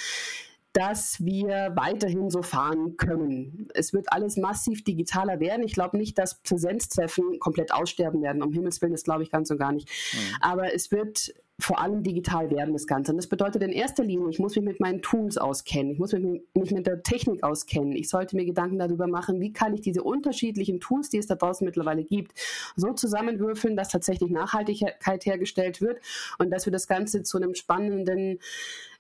dass 0.73 1.25
wir 1.25 1.73
weiterhin 1.75 2.31
so 2.31 2.43
fahren 2.43 2.97
können. 2.97 3.69
Es 3.75 3.93
wird 3.93 4.12
alles 4.12 4.37
massiv 4.37 4.85
digitaler 4.85 5.41
werden. 5.41 5.65
Ich 5.65 5.73
glaube 5.73 5.97
nicht, 5.97 6.19
dass 6.19 6.41
Präsenztreffen 6.43 7.39
komplett 7.41 7.73
aussterben 7.73 8.23
werden. 8.23 8.43
Um 8.43 8.53
Himmels 8.53 8.81
Willen, 8.81 8.93
das 8.93 9.03
glaube 9.03 9.23
ich 9.23 9.31
ganz 9.31 9.50
und 9.50 9.59
gar 9.59 9.73
nicht. 9.73 9.89
Mhm. 9.89 10.37
Aber 10.41 10.75
es 10.75 10.93
wird 10.93 11.35
vor 11.61 11.79
allem 11.79 12.03
digital 12.03 12.50
werden, 12.50 12.73
das 12.73 12.87
Ganze. 12.87 13.12
Und 13.12 13.19
das 13.19 13.27
bedeutet 13.27 13.62
in 13.62 13.71
erster 13.71 14.03
Linie, 14.03 14.29
ich 14.31 14.39
muss 14.39 14.57
mich 14.57 14.65
mit 14.65 14.81
meinen 14.81 15.03
Tools 15.03 15.39
auskennen, 15.39 15.93
ich 15.93 15.99
muss 15.99 16.12
mich, 16.12 16.43
mich 16.55 16.71
mit 16.71 16.87
der 16.87 17.03
Technik 17.03 17.43
auskennen, 17.43 17.93
ich 17.93 18.09
sollte 18.09 18.37
mir 18.37 18.45
Gedanken 18.45 18.79
darüber 18.79 19.07
machen, 19.07 19.41
wie 19.41 19.53
kann 19.53 19.75
ich 19.75 19.81
diese 19.81 20.03
unterschiedlichen 20.03 20.81
Tools, 20.81 21.11
die 21.11 21.19
es 21.19 21.27
da 21.27 21.35
draußen 21.35 21.65
mittlerweile 21.65 22.05
gibt, 22.05 22.33
so 22.77 22.93
zusammenwürfeln, 22.93 23.77
dass 23.77 23.89
tatsächlich 23.89 24.31
Nachhaltigkeit 24.31 25.27
hergestellt 25.27 25.81
wird 25.81 26.00
und 26.39 26.50
dass 26.50 26.67
wir 26.67 26.73
das 26.73 26.87
Ganze 26.87 27.23
zu 27.23 27.37
einem 27.37 27.55
spannenden 27.55 28.39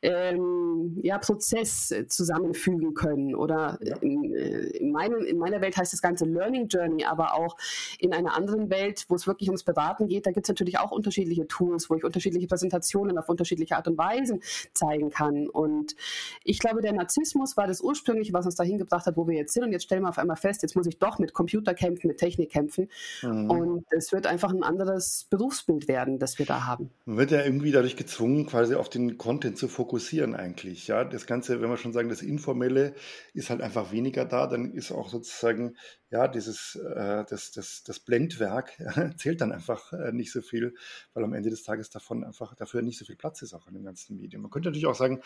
ähm, 0.02 0.98
ja, 1.02 1.18
Prozess 1.18 1.94
zusammenfügen 2.08 2.94
können. 2.94 3.34
Oder 3.34 3.78
ja. 3.82 3.96
in, 3.96 4.34
äh, 4.34 4.60
in, 4.78 4.92
meinem, 4.92 5.22
in 5.24 5.38
meiner 5.38 5.60
Welt 5.60 5.76
heißt 5.76 5.92
das 5.92 6.00
Ganze 6.00 6.24
Learning 6.24 6.68
Journey, 6.68 7.04
aber 7.04 7.34
auch 7.34 7.56
in 7.98 8.12
einer 8.12 8.34
anderen 8.34 8.70
Welt, 8.70 9.04
wo 9.08 9.14
es 9.14 9.26
wirklich 9.26 9.48
ums 9.48 9.62
Beraten 9.62 10.08
geht, 10.08 10.26
da 10.26 10.32
gibt 10.32 10.46
es 10.46 10.48
natürlich 10.48 10.78
auch 10.78 10.90
unterschiedliche 10.90 11.46
Tools, 11.46 11.90
wo 11.90 11.96
ich 11.96 12.04
unterschiedliche 12.04 12.46
Präsentationen 12.46 13.18
auf 13.18 13.28
unterschiedliche 13.28 13.76
Art 13.76 13.88
und 13.88 13.98
Weisen 13.98 14.40
zeigen 14.72 15.10
kann. 15.10 15.48
Und 15.48 15.96
ich 16.44 16.58
glaube, 16.58 16.80
der 16.80 16.92
Narzissmus 16.92 17.56
war 17.56 17.66
das 17.66 17.80
ursprüngliche, 17.82 18.32
was 18.32 18.46
uns 18.46 18.54
dahin 18.54 18.78
gebracht 18.78 19.06
hat, 19.06 19.16
wo 19.16 19.28
wir 19.28 19.36
jetzt 19.36 19.52
sind. 19.52 19.64
Und 19.64 19.72
jetzt 19.72 19.84
stellen 19.84 20.02
wir 20.02 20.08
auf 20.08 20.18
einmal 20.18 20.36
fest, 20.36 20.62
jetzt 20.62 20.76
muss 20.76 20.86
ich 20.86 20.98
doch 20.98 21.18
mit 21.18 21.34
Computer 21.34 21.74
kämpfen, 21.74 22.08
mit 22.08 22.18
Technik 22.18 22.50
kämpfen. 22.50 22.88
Mhm. 23.22 23.50
Und 23.50 23.84
es 23.90 24.12
wird 24.12 24.26
einfach 24.26 24.50
ein 24.50 24.62
anderes 24.62 25.26
Berufsbild 25.28 25.88
werden, 25.88 26.18
das 26.18 26.38
wir 26.38 26.46
da 26.46 26.66
haben. 26.66 26.90
Man 27.04 27.18
wird 27.18 27.32
ja 27.32 27.44
irgendwie 27.44 27.70
dadurch 27.70 27.96
gezwungen, 27.96 28.46
quasi 28.46 28.74
auf 28.74 28.88
den 28.88 29.18
Content 29.18 29.58
zu 29.58 29.68
fokussieren 29.68 29.89
fokussieren 29.90 30.36
eigentlich. 30.36 30.86
Ja, 30.86 31.04
das 31.04 31.26
Ganze, 31.26 31.60
wenn 31.60 31.68
wir 31.68 31.76
schon 31.76 31.92
sagen, 31.92 32.08
das 32.08 32.22
Informelle 32.22 32.94
ist 33.34 33.50
halt 33.50 33.60
einfach 33.60 33.90
weniger 33.90 34.24
da, 34.24 34.46
dann 34.46 34.72
ist 34.72 34.92
auch 34.92 35.08
sozusagen, 35.08 35.76
ja, 36.10 36.28
dieses, 36.28 36.76
äh, 36.76 37.24
das, 37.28 37.50
das, 37.50 37.82
das 37.82 37.98
Blendwerk 37.98 38.78
ja, 38.78 39.10
zählt 39.16 39.40
dann 39.40 39.50
einfach 39.50 39.92
äh, 39.92 40.12
nicht 40.12 40.30
so 40.30 40.42
viel, 40.42 40.76
weil 41.12 41.24
am 41.24 41.32
Ende 41.32 41.50
des 41.50 41.64
Tages 41.64 41.90
davon 41.90 42.22
einfach 42.22 42.54
dafür 42.54 42.82
nicht 42.82 42.98
so 42.98 43.04
viel 43.04 43.16
Platz 43.16 43.42
ist 43.42 43.52
auch 43.52 43.66
in 43.66 43.74
den 43.74 43.84
ganzen 43.84 44.16
Medien. 44.16 44.40
Man 44.42 44.52
könnte 44.52 44.68
natürlich 44.68 44.86
auch 44.86 44.94
sagen, 44.94 45.22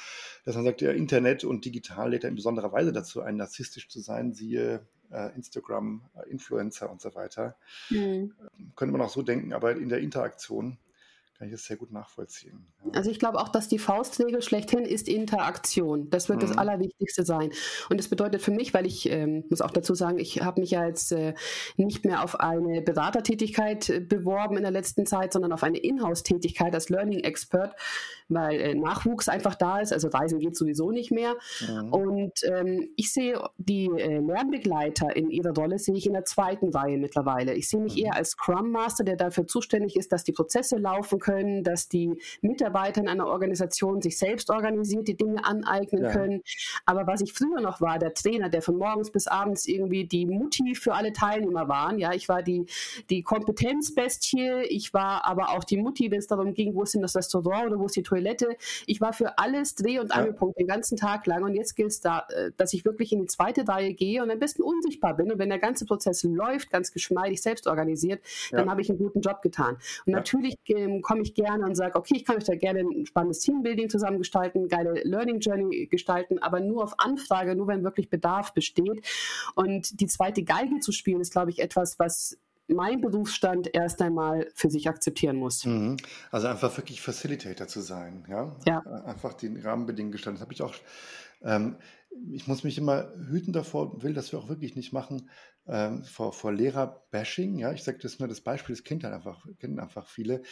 dass 0.46 0.54
man 0.54 0.64
sagt, 0.64 0.80
ja, 0.80 0.92
Internet 0.92 1.44
und 1.44 1.66
digital 1.66 2.12
lädt 2.12 2.22
ja 2.22 2.30
in 2.30 2.34
besonderer 2.34 2.72
Weise 2.72 2.92
dazu 2.92 3.20
ein, 3.20 3.36
narzisstisch 3.36 3.90
zu 3.90 4.00
sein, 4.00 4.32
siehe 4.32 4.86
äh, 5.10 5.34
Instagram, 5.36 6.08
äh, 6.14 6.30
Influencer 6.30 6.90
und 6.90 7.02
so 7.02 7.14
weiter. 7.14 7.56
Mhm. 7.90 8.32
Könnte 8.76 8.92
man 8.92 9.02
auch 9.02 9.10
so 9.10 9.20
denken, 9.20 9.52
aber 9.52 9.76
in 9.76 9.90
der 9.90 9.98
Interaktion 9.98 10.78
kann 11.36 11.48
ich 11.48 11.52
das 11.52 11.64
sehr 11.64 11.76
gut 11.76 11.90
nachvollziehen. 11.90 12.64
Ja. 12.84 12.92
Also 12.92 13.10
ich 13.10 13.18
glaube 13.18 13.40
auch, 13.40 13.48
dass 13.48 13.66
die 13.68 13.80
Faustregel 13.80 14.40
schlechthin 14.40 14.84
ist 14.84 15.08
Interaktion. 15.08 16.08
Das 16.10 16.28
wird 16.28 16.42
mhm. 16.42 16.46
das 16.46 16.56
Allerwichtigste 16.56 17.24
sein. 17.24 17.50
Und 17.90 17.98
das 17.98 18.08
bedeutet 18.08 18.40
für 18.40 18.52
mich, 18.52 18.72
weil 18.72 18.86
ich 18.86 19.10
ähm, 19.10 19.44
muss 19.50 19.60
auch 19.60 19.72
dazu 19.72 19.94
sagen, 19.94 20.18
ich 20.20 20.42
habe 20.42 20.60
mich 20.60 20.70
ja 20.70 20.86
jetzt 20.86 21.10
äh, 21.10 21.34
nicht 21.76 22.04
mehr 22.04 22.22
auf 22.22 22.38
eine 22.38 22.82
Beratertätigkeit 22.82 23.88
äh, 23.90 24.00
beworben 24.00 24.56
in 24.56 24.62
der 24.62 24.70
letzten 24.70 25.06
Zeit, 25.06 25.32
sondern 25.32 25.52
auf 25.52 25.64
eine 25.64 25.78
Inhouse-Tätigkeit 25.78 26.72
als 26.72 26.88
Learning 26.88 27.20
Expert, 27.24 27.74
weil 28.28 28.60
äh, 28.60 28.74
Nachwuchs 28.74 29.28
einfach 29.28 29.56
da 29.56 29.80
ist. 29.80 29.92
Also 29.92 30.08
Reisen 30.08 30.38
geht 30.38 30.56
sowieso 30.56 30.92
nicht 30.92 31.10
mehr. 31.10 31.34
Mhm. 31.60 31.92
Und 31.92 32.32
ähm, 32.44 32.90
ich 32.94 33.12
sehe 33.12 33.42
die 33.58 33.86
äh, 33.86 34.20
Lernbegleiter 34.20 35.16
in 35.16 35.30
ihrer 35.30 35.52
Rolle, 35.52 35.80
sehe 35.80 35.96
ich 35.96 36.06
in 36.06 36.12
der 36.12 36.24
zweiten 36.24 36.68
Reihe 36.68 36.96
mittlerweile. 36.96 37.54
Ich 37.54 37.68
sehe 37.68 37.80
mich 37.80 37.96
mhm. 37.96 38.04
eher 38.04 38.14
als 38.14 38.30
Scrum 38.30 38.70
Master, 38.70 39.02
der 39.02 39.16
dafür 39.16 39.48
zuständig 39.48 39.96
ist, 39.96 40.12
dass 40.12 40.22
die 40.22 40.32
Prozesse 40.32 40.76
laufen 40.76 41.18
können, 41.24 41.64
dass 41.64 41.88
die 41.88 42.20
Mitarbeiter 42.42 43.00
in 43.00 43.08
einer 43.08 43.26
Organisation 43.26 44.02
sich 44.02 44.18
selbst 44.18 44.50
organisiert, 44.50 45.08
die 45.08 45.16
Dinge 45.16 45.42
aneignen 45.44 46.04
ja. 46.04 46.12
können. 46.12 46.42
Aber 46.84 47.06
was 47.06 47.22
ich 47.22 47.32
früher 47.32 47.60
noch 47.60 47.80
war, 47.80 47.98
der 47.98 48.12
Trainer, 48.12 48.50
der 48.50 48.60
von 48.60 48.76
morgens 48.76 49.10
bis 49.10 49.26
abends 49.26 49.66
irgendwie 49.66 50.04
die 50.04 50.26
Mutti 50.26 50.74
für 50.74 50.92
alle 50.92 51.12
Teilnehmer 51.12 51.66
war. 51.66 51.94
Ja, 51.96 52.12
ich 52.12 52.28
war 52.28 52.42
die, 52.42 52.66
die 53.08 53.22
Kompetenzbestie, 53.22 54.64
ich 54.68 54.92
war 54.92 55.24
aber 55.24 55.50
auch 55.50 55.64
die 55.64 55.78
Mutti, 55.78 56.10
wenn 56.10 56.18
es 56.18 56.26
darum 56.26 56.52
ging, 56.52 56.74
wo 56.74 56.82
ist 56.82 56.94
denn 56.94 57.02
das 57.02 57.16
Restaurant 57.16 57.68
oder 57.68 57.78
wo 57.78 57.86
ist 57.86 57.96
die 57.96 58.02
Toilette. 58.02 58.56
Ich 58.86 59.00
war 59.00 59.14
für 59.14 59.38
alles 59.38 59.74
Dreh- 59.74 60.00
und 60.00 60.12
Angelpunkt 60.12 60.58
ja. 60.58 60.64
den 60.64 60.68
ganzen 60.68 60.98
Tag 60.98 61.26
lang. 61.26 61.42
Und 61.42 61.54
jetzt 61.54 61.74
gilt 61.74 61.88
es 61.88 62.00
da, 62.00 62.26
äh, 62.28 62.50
dass 62.58 62.74
ich 62.74 62.84
wirklich 62.84 63.12
in 63.12 63.20
die 63.20 63.26
zweite 63.26 63.66
Reihe 63.66 63.94
gehe 63.94 64.22
und 64.22 64.30
am 64.30 64.38
besten 64.38 64.62
unsichtbar 64.62 65.16
bin. 65.16 65.32
Und 65.32 65.38
wenn 65.38 65.48
der 65.48 65.58
ganze 65.58 65.86
Prozess 65.86 66.22
läuft, 66.22 66.70
ganz 66.70 66.92
geschmeidig 66.92 67.40
selbst 67.40 67.66
organisiert, 67.66 68.20
ja. 68.50 68.58
dann 68.58 68.70
habe 68.70 68.82
ich 68.82 68.90
einen 68.90 68.98
guten 68.98 69.22
Job 69.22 69.40
getan. 69.40 69.78
Und 70.04 70.12
natürlich 70.12 70.56
ähm, 70.66 71.00
komme 71.14 71.22
ich 71.22 71.34
gerne 71.34 71.64
und 71.64 71.76
sage, 71.76 71.94
okay, 71.94 72.16
ich 72.16 72.24
kann 72.24 72.38
euch 72.38 72.44
da 72.44 72.56
gerne 72.56 72.80
ein 72.80 73.06
spannendes 73.06 73.38
Teambuilding 73.38 73.88
zusammengestalten, 73.88 74.66
geile 74.66 75.00
Learning 75.04 75.38
Journey 75.38 75.86
gestalten, 75.86 76.40
aber 76.40 76.58
nur 76.58 76.82
auf 76.82 76.94
Anfrage, 76.98 77.54
nur 77.54 77.68
wenn 77.68 77.84
wirklich 77.84 78.10
Bedarf 78.10 78.52
besteht. 78.52 79.06
Und 79.54 80.00
die 80.00 80.08
zweite 80.08 80.42
Geige 80.42 80.80
zu 80.80 80.90
spielen, 80.90 81.20
ist, 81.20 81.30
glaube 81.30 81.52
ich, 81.52 81.60
etwas, 81.60 82.00
was 82.00 82.36
mein 82.66 83.00
Berufsstand 83.00 83.72
erst 83.72 84.02
einmal 84.02 84.50
für 84.56 84.70
sich 84.70 84.88
akzeptieren 84.88 85.36
muss. 85.36 85.64
Mhm. 85.64 85.98
Also 86.32 86.48
einfach 86.48 86.76
wirklich 86.76 87.00
Facilitator 87.00 87.68
zu 87.68 87.80
sein, 87.80 88.24
ja? 88.28 88.56
ja. 88.66 88.80
Einfach 89.04 89.34
die 89.34 89.56
Rahmenbedingungen 89.60 90.10
gestalten. 90.10 90.38
Das 90.38 90.42
habe 90.42 90.52
ich 90.52 90.62
auch. 90.62 90.74
Ähm, 91.42 91.76
ich 92.32 92.48
muss 92.48 92.64
mich 92.64 92.76
immer 92.76 93.12
hüten 93.28 93.52
davor, 93.52 94.02
will 94.02 94.14
das 94.14 94.32
wir 94.32 94.40
auch 94.40 94.48
wirklich 94.48 94.74
nicht 94.74 94.92
machen, 94.92 95.30
ähm, 95.66 96.04
vor, 96.04 96.32
vor 96.32 96.52
Lehrer-Bashing. 96.52 97.58
Ja, 97.58 97.72
ich 97.72 97.84
sage 97.84 97.98
das 97.98 98.18
nur 98.18 98.28
das 98.28 98.40
Beispiel, 98.40 98.74
das 98.74 98.84
kennt 98.84 99.04
halt 99.04 99.14
einfach, 99.14 99.46
kennen 99.58 99.80
einfach 99.80 100.08
viele, 100.08 100.42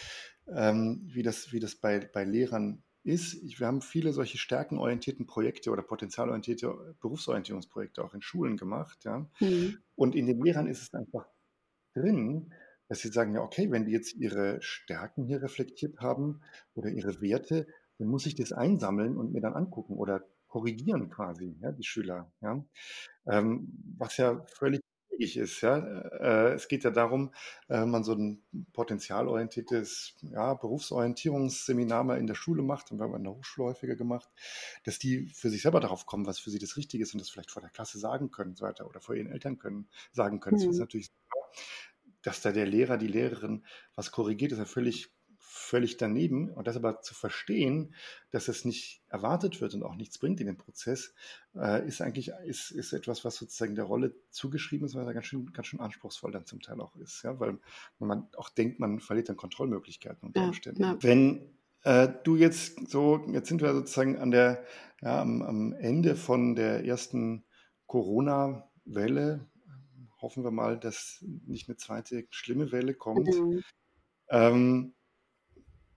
ähm, 0.49 1.03
wie 1.05 1.23
das, 1.23 1.53
wie 1.53 1.61
das 1.61 1.77
bei, 1.77 1.99
bei 2.01 2.25
Lehrern 2.25 2.83
ist. 3.05 3.35
Ich, 3.43 3.61
wir 3.61 3.67
haben 3.67 3.83
viele 3.83 4.13
solche 4.13 4.39
stärkenorientierten 4.39 5.27
Projekte 5.27 5.71
oder 5.71 5.83
potenzialorientierte 5.83 6.97
Berufsorientierungsprojekte 7.01 8.03
auch 8.03 8.15
in 8.15 8.23
Schulen 8.23 8.57
gemacht. 8.57 9.05
Ja? 9.05 9.29
Mhm. 9.41 9.79
Und 9.95 10.15
in 10.15 10.27
den 10.27 10.43
Lehrern 10.43 10.67
ist 10.67 10.83
es 10.83 10.95
einfach 10.95 11.27
drin, 11.95 12.53
dass 12.89 13.01
sie 13.01 13.09
sagen, 13.09 13.35
ja, 13.35 13.41
okay, 13.43 13.71
wenn 13.71 13.87
die 13.87 13.93
jetzt 13.93 14.15
ihre 14.15 14.61
Stärken 14.61 15.25
hier 15.25 15.43
reflektiert 15.43 16.01
haben 16.01 16.43
oder 16.75 16.91
ihre 16.91 17.21
Werte, 17.21 17.67
dann 17.99 18.09
muss 18.09 18.27
ich 18.27 18.35
das 18.35 18.53
einsammeln 18.53 19.17
und 19.17 19.33
mir 19.33 19.41
dann 19.41 19.55
angucken 19.55 19.97
oder 19.97 20.25
korrigieren 20.47 21.09
quasi, 21.09 21.57
ja, 21.61 21.73
die 21.73 21.85
Schüler. 21.85 22.31
Ja? 22.41 22.63
Ähm, 23.27 23.73
was 23.97 24.17
ja 24.19 24.45
völlig 24.47 24.83
wichtig 25.23 25.37
ist. 25.37 25.61
Ja? 25.61 25.79
Äh, 25.79 26.55
es 26.55 26.69
geht 26.69 26.85
ja 26.85 26.91
darum, 26.91 27.33
äh, 27.69 27.85
man 27.85 28.05
so 28.05 28.13
ein 28.15 28.43
potenzialorientiertes 28.73 30.17
ja, 30.23 30.55
Berufsorientierungsseminar 30.55 32.05
mal 32.05 32.19
in 32.19 32.27
der 32.27 32.35
Schule 32.35 32.63
macht 32.63 32.91
und 32.91 32.99
wir 32.99 33.05
haben 33.05 33.15
in 33.15 33.25
der 33.25 33.35
Hochschule 33.35 33.69
häufiger 33.69 33.97
gemacht, 33.97 34.29
dass 34.85 34.99
die 34.99 35.27
für 35.29 35.51
sich 35.51 35.63
selber 35.63 35.81
darauf 35.81 36.07
kommen, 36.07 36.27
was 36.27 36.39
für 36.39 36.51
sie 36.51 36.59
das 36.59 36.77
Richtige 36.77 37.03
ist 37.03 37.15
und 37.15 37.21
das 37.21 37.31
vielleicht 37.31 37.51
vor 37.51 37.63
der 37.63 37.71
Klasse 37.71 37.99
sagen 37.99 38.31
können 38.31 38.51
und 38.51 38.59
so 38.59 38.65
weiter 38.65 38.87
oder 38.87 39.01
vor 39.01 39.15
ihren 39.15 39.31
Eltern 39.31 39.59
können, 39.59 39.89
sagen 40.13 40.41
können. 40.41 40.57
Mhm. 40.57 40.67
Das 40.67 40.75
ist 40.75 40.81
natürlich, 40.81 41.11
dass 42.23 42.41
da 42.41 42.53
der 42.53 42.67
Lehrer, 42.67 42.99
die 42.99 43.09
Lehrerin 43.09 43.65
was 43.95 44.11
korrigiert, 44.11 44.53
ist 44.53 44.59
ja 44.59 44.65
völlig 44.65 45.11
völlig 45.73 45.97
daneben. 45.97 46.51
Und 46.51 46.67
das 46.67 46.77
aber 46.77 47.01
zu 47.01 47.15
verstehen, 47.15 47.95
dass 48.31 48.49
es 48.49 48.67
nicht 48.67 49.03
erwartet 49.09 49.63
wird 49.63 49.73
und 49.73 49.83
auch 49.83 49.97
nichts 49.97 50.19
bringt 50.19 50.39
in 50.39 50.47
den 50.47 50.59
Prozess, 50.59 51.15
äh, 51.55 51.87
ist 51.89 52.03
eigentlich 52.03 52.31
ist, 52.45 52.71
ist 52.73 52.93
etwas, 52.93 53.25
was 53.25 53.37
sozusagen 53.37 53.75
der 53.75 53.87
Rolle 53.87 54.15
zugeschrieben 54.29 54.87
ist, 54.87 54.95
weil 54.95 55.07
er 55.07 55.15
ganz 55.15 55.25
schön, 55.25 55.51
ganz 55.55 55.69
schön 55.69 55.81
anspruchsvoll 55.81 56.31
dann 56.31 56.45
zum 56.45 56.61
Teil 56.61 56.79
auch 56.83 56.95
ist. 56.97 57.23
Ja? 57.23 57.41
Weil 57.41 57.59
man 57.99 58.29
auch 58.37 58.51
denkt, 58.51 58.81
man 58.81 59.01
verliert 59.01 59.31
dann 59.31 59.39
Kontrollmöglichkeiten 59.39 60.29
unter 60.29 60.43
Umständen. 60.43 60.83
Ja, 60.83 60.93
ja. 60.93 60.99
Wenn 61.03 61.49
äh, 61.85 62.09
du 62.23 62.37
jetzt 62.37 62.91
so, 62.91 63.27
jetzt 63.33 63.49
sind 63.49 63.63
wir 63.63 63.73
sozusagen 63.73 64.19
an 64.19 64.31
der, 64.31 64.67
ja, 65.01 65.23
am, 65.23 65.41
am 65.41 65.73
Ende 65.73 66.17
von 66.17 66.55
der 66.55 66.85
ersten 66.85 67.45
Corona-Welle. 67.87 69.49
Hoffen 70.21 70.45
wir 70.45 70.51
mal, 70.51 70.79
dass 70.79 71.25
nicht 71.47 71.71
eine 71.71 71.79
zweite 71.79 72.27
schlimme 72.29 72.73
Welle 72.73 72.93
kommt. 72.93 73.29
Mhm. 73.29 73.63
Ähm, 74.29 74.95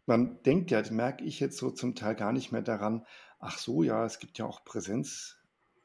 man 0.05 0.41
denkt 0.43 0.71
ja, 0.71 0.81
das 0.81 0.91
merke 0.91 1.23
ich 1.23 1.39
jetzt 1.39 1.57
so 1.57 1.71
zum 1.71 1.95
Teil 1.95 2.15
gar 2.15 2.31
nicht 2.31 2.51
mehr 2.51 2.61
daran, 2.61 3.05
ach 3.39 3.57
so, 3.57 3.83
ja, 3.83 4.05
es 4.05 4.19
gibt 4.19 4.37
ja 4.37 4.45
auch 4.45 4.63
Präsenz. 4.63 5.37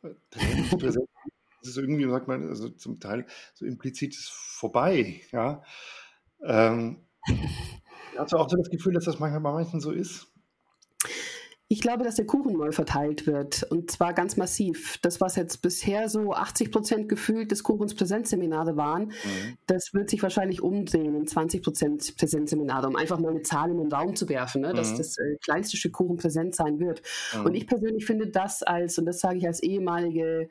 Äh, 0.02 0.14
Präsenz 0.76 1.08
das 1.60 1.70
ist 1.70 1.76
irgendwie, 1.76 2.08
sagt 2.08 2.26
man, 2.26 2.48
also 2.48 2.70
zum 2.70 3.00
Teil 3.00 3.26
so 3.54 3.66
implizit 3.66 4.14
ist 4.14 4.30
vorbei, 4.30 5.20
ja. 5.30 5.62
Ähm, 6.42 7.04
hast 8.16 8.32
du 8.32 8.38
auch 8.38 8.48
so 8.48 8.56
das 8.56 8.70
Gefühl, 8.70 8.94
dass 8.94 9.04
das 9.04 9.18
manchmal 9.18 9.40
bei 9.40 9.52
manchen 9.52 9.80
so 9.80 9.90
ist? 9.90 10.29
Ich 11.72 11.80
glaube, 11.80 12.02
dass 12.02 12.16
der 12.16 12.26
Kuchen 12.26 12.54
neu 12.54 12.72
verteilt 12.72 13.28
wird 13.28 13.62
und 13.62 13.92
zwar 13.92 14.12
ganz 14.12 14.36
massiv. 14.36 14.98
Das, 15.02 15.20
was 15.20 15.36
jetzt 15.36 15.62
bisher 15.62 16.08
so 16.08 16.32
80 16.32 16.72
Prozent 16.72 17.08
gefühlt 17.08 17.52
des 17.52 17.62
Kuchens 17.62 17.94
Präsenzseminare 17.94 18.76
waren, 18.76 19.04
mhm. 19.04 19.56
das 19.68 19.94
wird 19.94 20.10
sich 20.10 20.20
wahrscheinlich 20.20 20.62
umdrehen 20.62 21.14
in 21.14 21.28
20 21.28 21.62
Prozent 21.62 22.16
Präsenzseminare, 22.16 22.88
um 22.88 22.96
einfach 22.96 23.20
mal 23.20 23.30
eine 23.30 23.42
Zahl 23.42 23.70
in 23.70 23.78
den 23.78 23.92
Raum 23.92 24.16
zu 24.16 24.28
werfen, 24.28 24.62
ne? 24.62 24.74
dass 24.74 24.94
mhm. 24.94 24.96
das 24.96 25.16
äh, 25.18 25.36
kleinste 25.44 25.76
Stück 25.76 25.92
Kuchen 25.92 26.16
präsent 26.16 26.56
sein 26.56 26.80
wird. 26.80 27.02
Mhm. 27.38 27.46
Und 27.46 27.54
ich 27.54 27.68
persönlich 27.68 28.04
finde 28.04 28.26
das 28.26 28.64
als, 28.64 28.98
und 28.98 29.06
das 29.06 29.20
sage 29.20 29.38
ich 29.38 29.46
als 29.46 29.62
ehemalige 29.62 30.48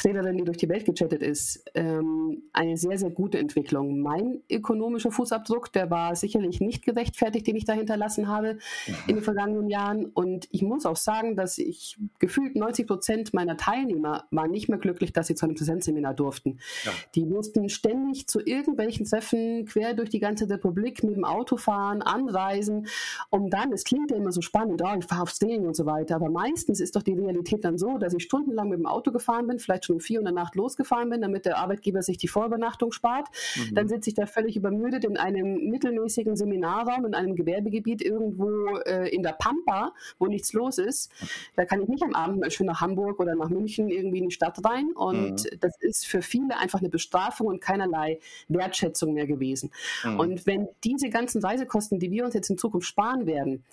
Trainerin, 0.00 0.38
die 0.38 0.44
durch 0.44 0.56
die 0.56 0.68
Welt 0.68 0.84
gechattet 0.84 1.22
ist, 1.22 1.64
ähm, 1.74 2.42
eine 2.52 2.76
sehr, 2.76 2.98
sehr 2.98 3.10
gute 3.10 3.38
Entwicklung. 3.38 4.00
Mein 4.00 4.40
ökonomischer 4.50 5.10
Fußabdruck, 5.10 5.72
der 5.72 5.90
war 5.90 6.16
sicherlich 6.16 6.60
nicht 6.60 6.84
gerechtfertigt, 6.84 7.46
den 7.46 7.56
ich 7.56 7.64
da 7.64 7.74
hinterlassen 7.74 8.28
habe 8.28 8.54
mhm. 8.54 8.94
in 9.06 9.14
den 9.16 9.24
vergangenen 9.24 9.68
Jahren. 9.68 10.06
Und 10.06 10.48
ich 10.50 10.62
muss 10.62 10.86
auch 10.86 10.96
sagen, 10.96 11.36
dass 11.36 11.58
ich 11.58 11.98
gefühlt 12.18 12.56
90 12.56 12.86
Prozent 12.86 13.34
meiner 13.34 13.56
Teilnehmer 13.56 14.24
waren 14.30 14.50
nicht 14.50 14.68
mehr 14.68 14.78
glücklich, 14.78 15.12
dass 15.12 15.26
sie 15.26 15.34
zu 15.34 15.46
einem 15.46 15.54
Präsenzseminar 15.54 16.14
durften. 16.14 16.58
Ja. 16.84 16.92
Die 17.14 17.26
mussten 17.26 17.68
ständig 17.68 18.26
zu 18.26 18.40
irgendwelchen 18.40 19.06
Treffen 19.06 19.66
quer 19.66 19.94
durch 19.94 20.10
die 20.10 20.20
ganze 20.20 20.48
Republik 20.48 21.04
mit 21.04 21.16
dem 21.16 21.24
Auto 21.24 21.56
fahren, 21.56 22.02
anreisen, 22.02 22.86
um 23.28 23.50
dann, 23.50 23.72
es 23.72 23.84
klingt 23.84 24.10
ja 24.10 24.16
immer 24.16 24.32
so 24.32 24.40
spannend, 24.40 24.82
oh, 24.82 24.98
ich 24.98 25.04
fahre 25.04 25.22
aufs 25.22 25.38
Training 25.38 25.66
und 25.66 25.76
so 25.76 25.86
weiter, 25.86 26.16
aber 26.16 26.30
meistens 26.30 26.80
ist 26.80 26.96
doch 26.96 27.02
die 27.02 27.12
Realität 27.12 27.64
dann 27.64 27.78
so, 27.78 27.98
dass 27.98 28.14
ich 28.14 28.22
stundenlang 28.22 28.68
mit 28.68 28.78
dem 28.78 28.86
Auto 28.86 29.12
gefahren 29.12 29.46
bin, 29.46 29.58
vielleicht 29.58 29.84
schon 29.84 29.89
um 29.90 30.00
vier 30.00 30.18
Uhr 30.18 30.28
in 30.28 30.34
der 30.34 30.34
Nacht 30.34 30.54
losgefahren 30.54 31.10
bin, 31.10 31.20
damit 31.20 31.44
der 31.44 31.58
Arbeitgeber 31.58 32.02
sich 32.02 32.18
die 32.18 32.28
Vorübernachtung 32.28 32.92
spart. 32.92 33.28
Mhm. 33.56 33.74
Dann 33.74 33.88
sitze 33.88 34.10
ich 34.10 34.14
da 34.14 34.26
völlig 34.26 34.56
übermüdet 34.56 35.04
in 35.04 35.16
einem 35.16 35.70
mittelmäßigen 35.70 36.36
Seminarraum, 36.36 37.06
in 37.06 37.14
einem 37.14 37.34
Gewerbegebiet 37.34 38.02
irgendwo 38.02 38.78
äh, 38.86 39.08
in 39.14 39.22
der 39.22 39.32
Pampa, 39.32 39.92
wo 40.18 40.26
nichts 40.26 40.52
los 40.52 40.78
ist. 40.78 41.10
Da 41.56 41.64
kann 41.64 41.82
ich 41.82 41.88
nicht 41.88 42.02
am 42.02 42.14
Abend 42.14 42.40
mal 42.40 42.50
schön 42.50 42.66
nach 42.66 42.80
Hamburg 42.80 43.20
oder 43.20 43.34
nach 43.34 43.48
München 43.48 43.88
irgendwie 43.88 44.18
in 44.18 44.28
die 44.28 44.34
Stadt 44.34 44.64
rein. 44.64 44.92
Und 44.94 45.44
mhm. 45.44 45.58
das 45.60 45.76
ist 45.80 46.06
für 46.06 46.22
viele 46.22 46.58
einfach 46.58 46.80
eine 46.80 46.88
Bestrafung 46.88 47.48
und 47.48 47.60
keinerlei 47.60 48.20
Wertschätzung 48.48 49.14
mehr 49.14 49.26
gewesen. 49.26 49.70
Mhm. 50.04 50.20
Und 50.20 50.46
wenn 50.46 50.68
diese 50.84 51.10
ganzen 51.10 51.42
Reisekosten, 51.42 51.98
die 51.98 52.10
wir 52.10 52.24
uns 52.24 52.34
jetzt 52.34 52.50
in 52.50 52.58
Zukunft 52.58 52.86
sparen 52.88 53.26
werden, 53.26 53.64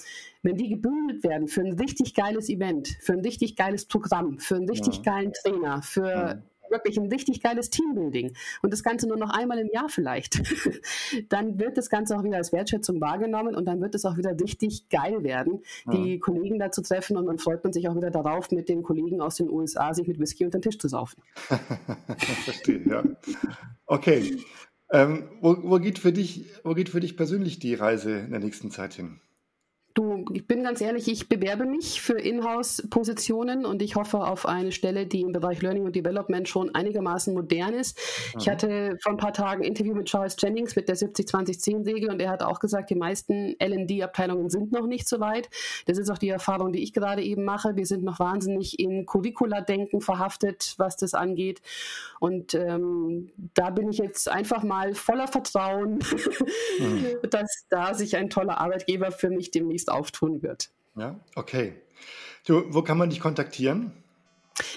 wenn 0.48 0.56
die 0.56 0.70
gebündelt 0.70 1.24
werden 1.26 1.50
für 1.50 1.60
ein 1.60 1.74
richtig 1.74 2.14
geiles 2.14 2.48
Event, 2.48 2.88
für 3.02 3.12
ein 3.12 3.20
richtig 3.20 3.58
geiles 3.58 3.86
Programm, 3.86 4.40
für 4.40 4.56
einen 4.56 4.70
richtig 4.70 5.02
ja. 5.04 5.12
geilen 5.12 5.34
Trainer, 5.34 5.82
für 5.82 6.08
ja. 6.08 6.42
wirklich 6.70 6.98
ein 6.98 7.12
richtig 7.12 7.44
geiles 7.44 7.70
Teambuilding 7.70 8.34
und 8.62 8.72
das 8.72 8.82
Ganze 8.82 9.10
nur 9.10 9.18
noch 9.18 9.30
einmal 9.30 9.60
im 9.60 9.68
Jahr 9.70 9.90
vielleicht, 9.90 10.42
dann 11.30 11.60
wird 11.60 11.78
das 11.78 11.90
Ganze 11.90 12.18
auch 12.18 12.24
wieder 12.24 12.38
als 12.38 12.54
Wertschätzung 12.54 13.02
wahrgenommen 13.02 13.56
und 13.56 13.66
dann 13.66 13.82
wird 13.82 13.94
es 13.94 14.06
auch 14.06 14.16
wieder 14.16 14.40
richtig 14.40 14.88
geil 14.88 15.22
werden, 15.22 15.64
ja. 15.86 15.92
die 15.92 16.20
Kollegen 16.20 16.60
da 16.60 16.72
zu 16.72 16.82
treffen 16.82 17.18
und 17.18 17.26
dann 17.26 17.40
freut 17.40 17.62
man 17.66 17.74
sich 17.74 17.90
auch 17.90 17.98
wieder 17.98 18.10
darauf, 18.10 18.50
mit 18.52 18.70
den 18.70 18.84
Kollegen 18.84 19.20
aus 19.20 19.36
den 19.36 19.50
USA 19.50 19.94
sich 19.94 20.08
mit 20.08 20.18
Whisky 20.18 20.46
unter 20.46 20.60
den 20.60 20.62
Tisch 20.62 20.80
zu 20.80 20.88
saufen. 20.88 21.22
Verstehe, 22.46 22.88
ja. 22.88 23.04
Okay. 23.86 24.38
Ähm, 24.94 25.28
wo, 25.42 25.58
wo, 25.64 25.80
geht 25.80 26.00
für 26.00 26.14
dich, 26.14 26.46
wo 26.64 26.74
geht 26.74 26.88
für 26.88 27.02
dich 27.02 27.18
persönlich 27.18 27.60
die 27.60 27.74
Reise 27.74 28.20
in 28.20 28.32
der 28.32 28.40
nächsten 28.40 28.72
Zeit 28.72 28.94
hin? 28.94 29.20
Du, 29.98 30.26
ich 30.32 30.46
bin 30.46 30.62
ganz 30.62 30.80
ehrlich, 30.80 31.08
ich 31.08 31.28
bewerbe 31.28 31.66
mich 31.66 32.04
für 32.04 32.20
Inhouse-Positionen 32.20 33.66
und 33.66 33.82
ich 33.82 33.96
hoffe 33.96 34.20
auf 34.20 34.46
eine 34.46 34.72
Stelle, 34.72 35.08
die 35.08 35.22
im 35.22 35.32
Bereich 35.32 35.64
Learning 35.64 35.86
und 35.86 35.96
Development 35.96 36.48
schon 36.48 36.76
einigermaßen 36.76 37.34
modern 37.34 37.74
ist. 37.74 37.98
Mhm. 37.98 38.40
Ich 38.40 38.48
hatte 38.48 38.98
vor 39.02 39.14
ein 39.14 39.18
paar 39.18 39.34
Tagen 39.34 39.64
ein 39.64 39.68
Interview 39.68 39.96
mit 39.96 40.06
Charles 40.06 40.36
Jennings 40.38 40.76
mit 40.76 40.88
der 40.88 40.98
70-20-10-Regel 40.98 42.12
und 42.12 42.22
er 42.22 42.30
hat 42.30 42.44
auch 42.44 42.60
gesagt, 42.60 42.92
die 42.92 42.96
meisten 42.96 43.56
LD-Abteilungen 43.60 44.52
sind 44.52 44.72
noch 44.72 44.86
nicht 44.86 45.10
so 45.10 45.20
weit. 45.20 45.50
Das 45.88 45.98
ist 45.98 46.12
auch 46.12 46.20
die 46.20 46.30
Erfahrung, 46.30 46.74
die 46.74 46.84
ich 46.84 46.94
gerade 46.94 47.24
eben 47.24 47.44
mache. 47.44 47.76
Wir 47.76 47.88
sind 47.88 48.04
noch 48.04 48.20
wahnsinnig 48.20 48.80
in 48.80 49.08
Curricula-Denken 49.08 50.02
verhaftet, 50.02 50.76
was 50.78 50.98
das 50.98 51.16
angeht. 51.16 51.64
Und 52.20 52.54
ähm, 52.54 53.32
da 53.56 53.72
bin 53.72 53.90
ich 53.90 53.98
jetzt 53.98 54.30
einfach 54.30 54.62
mal 54.62 54.94
voller 54.94 55.28
Vertrauen, 55.28 56.04
mhm. 56.78 57.06
dass 57.32 57.66
da 57.70 57.96
sich 57.96 58.16
ein 58.16 58.30
toller 58.30 58.60
Arbeitgeber 58.60 59.10
für 59.10 59.32
mich 59.32 59.50
demnächst 59.50 59.87
demnächst 59.88 59.92
auftun 59.92 60.42
wird. 60.42 60.70
Ja, 60.96 61.20
okay. 61.36 61.74
Du, 62.46 62.64
wo 62.74 62.82
kann 62.82 62.98
man 62.98 63.10
dich 63.10 63.20
kontaktieren? 63.20 63.92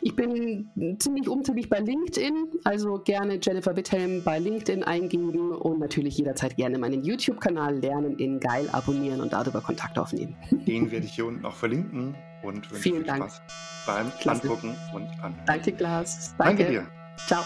Ich 0.02 0.14
bin 0.14 0.68
ziemlich 0.98 1.26
umtriebig 1.26 1.70
bei 1.70 1.78
LinkedIn, 1.78 2.48
also 2.64 2.98
gerne 2.98 3.38
Jennifer 3.42 3.74
Witthelm 3.76 4.22
bei 4.22 4.38
LinkedIn 4.38 4.82
eingeben 4.84 5.52
und 5.52 5.78
natürlich 5.80 6.18
jederzeit 6.18 6.56
gerne 6.56 6.78
meinen 6.78 7.02
YouTube-Kanal 7.02 7.76
Lernen 7.78 8.18
in 8.18 8.40
Geil 8.40 8.68
abonnieren 8.72 9.22
und 9.22 9.32
darüber 9.32 9.62
Kontakt 9.62 9.98
aufnehmen. 9.98 10.36
Den 10.50 10.90
werde 10.90 11.06
ich 11.06 11.14
hier 11.14 11.24
unten 11.24 11.46
auch 11.46 11.54
verlinken 11.54 12.14
und 12.42 12.66
Vielen 12.66 12.96
viel 12.96 13.04
Dank. 13.04 13.22
Spaß 13.24 13.42
beim 13.86 14.12
Klasse. 14.20 14.42
Angucken 14.42 14.76
und 14.92 15.06
Anhören. 15.22 15.46
Danke, 15.46 15.72
Klaas. 15.72 16.34
Danke. 16.36 16.64
Danke 16.64 16.72
dir. 16.72 16.86
Ciao. 17.26 17.42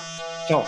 Ciao. 0.48 0.64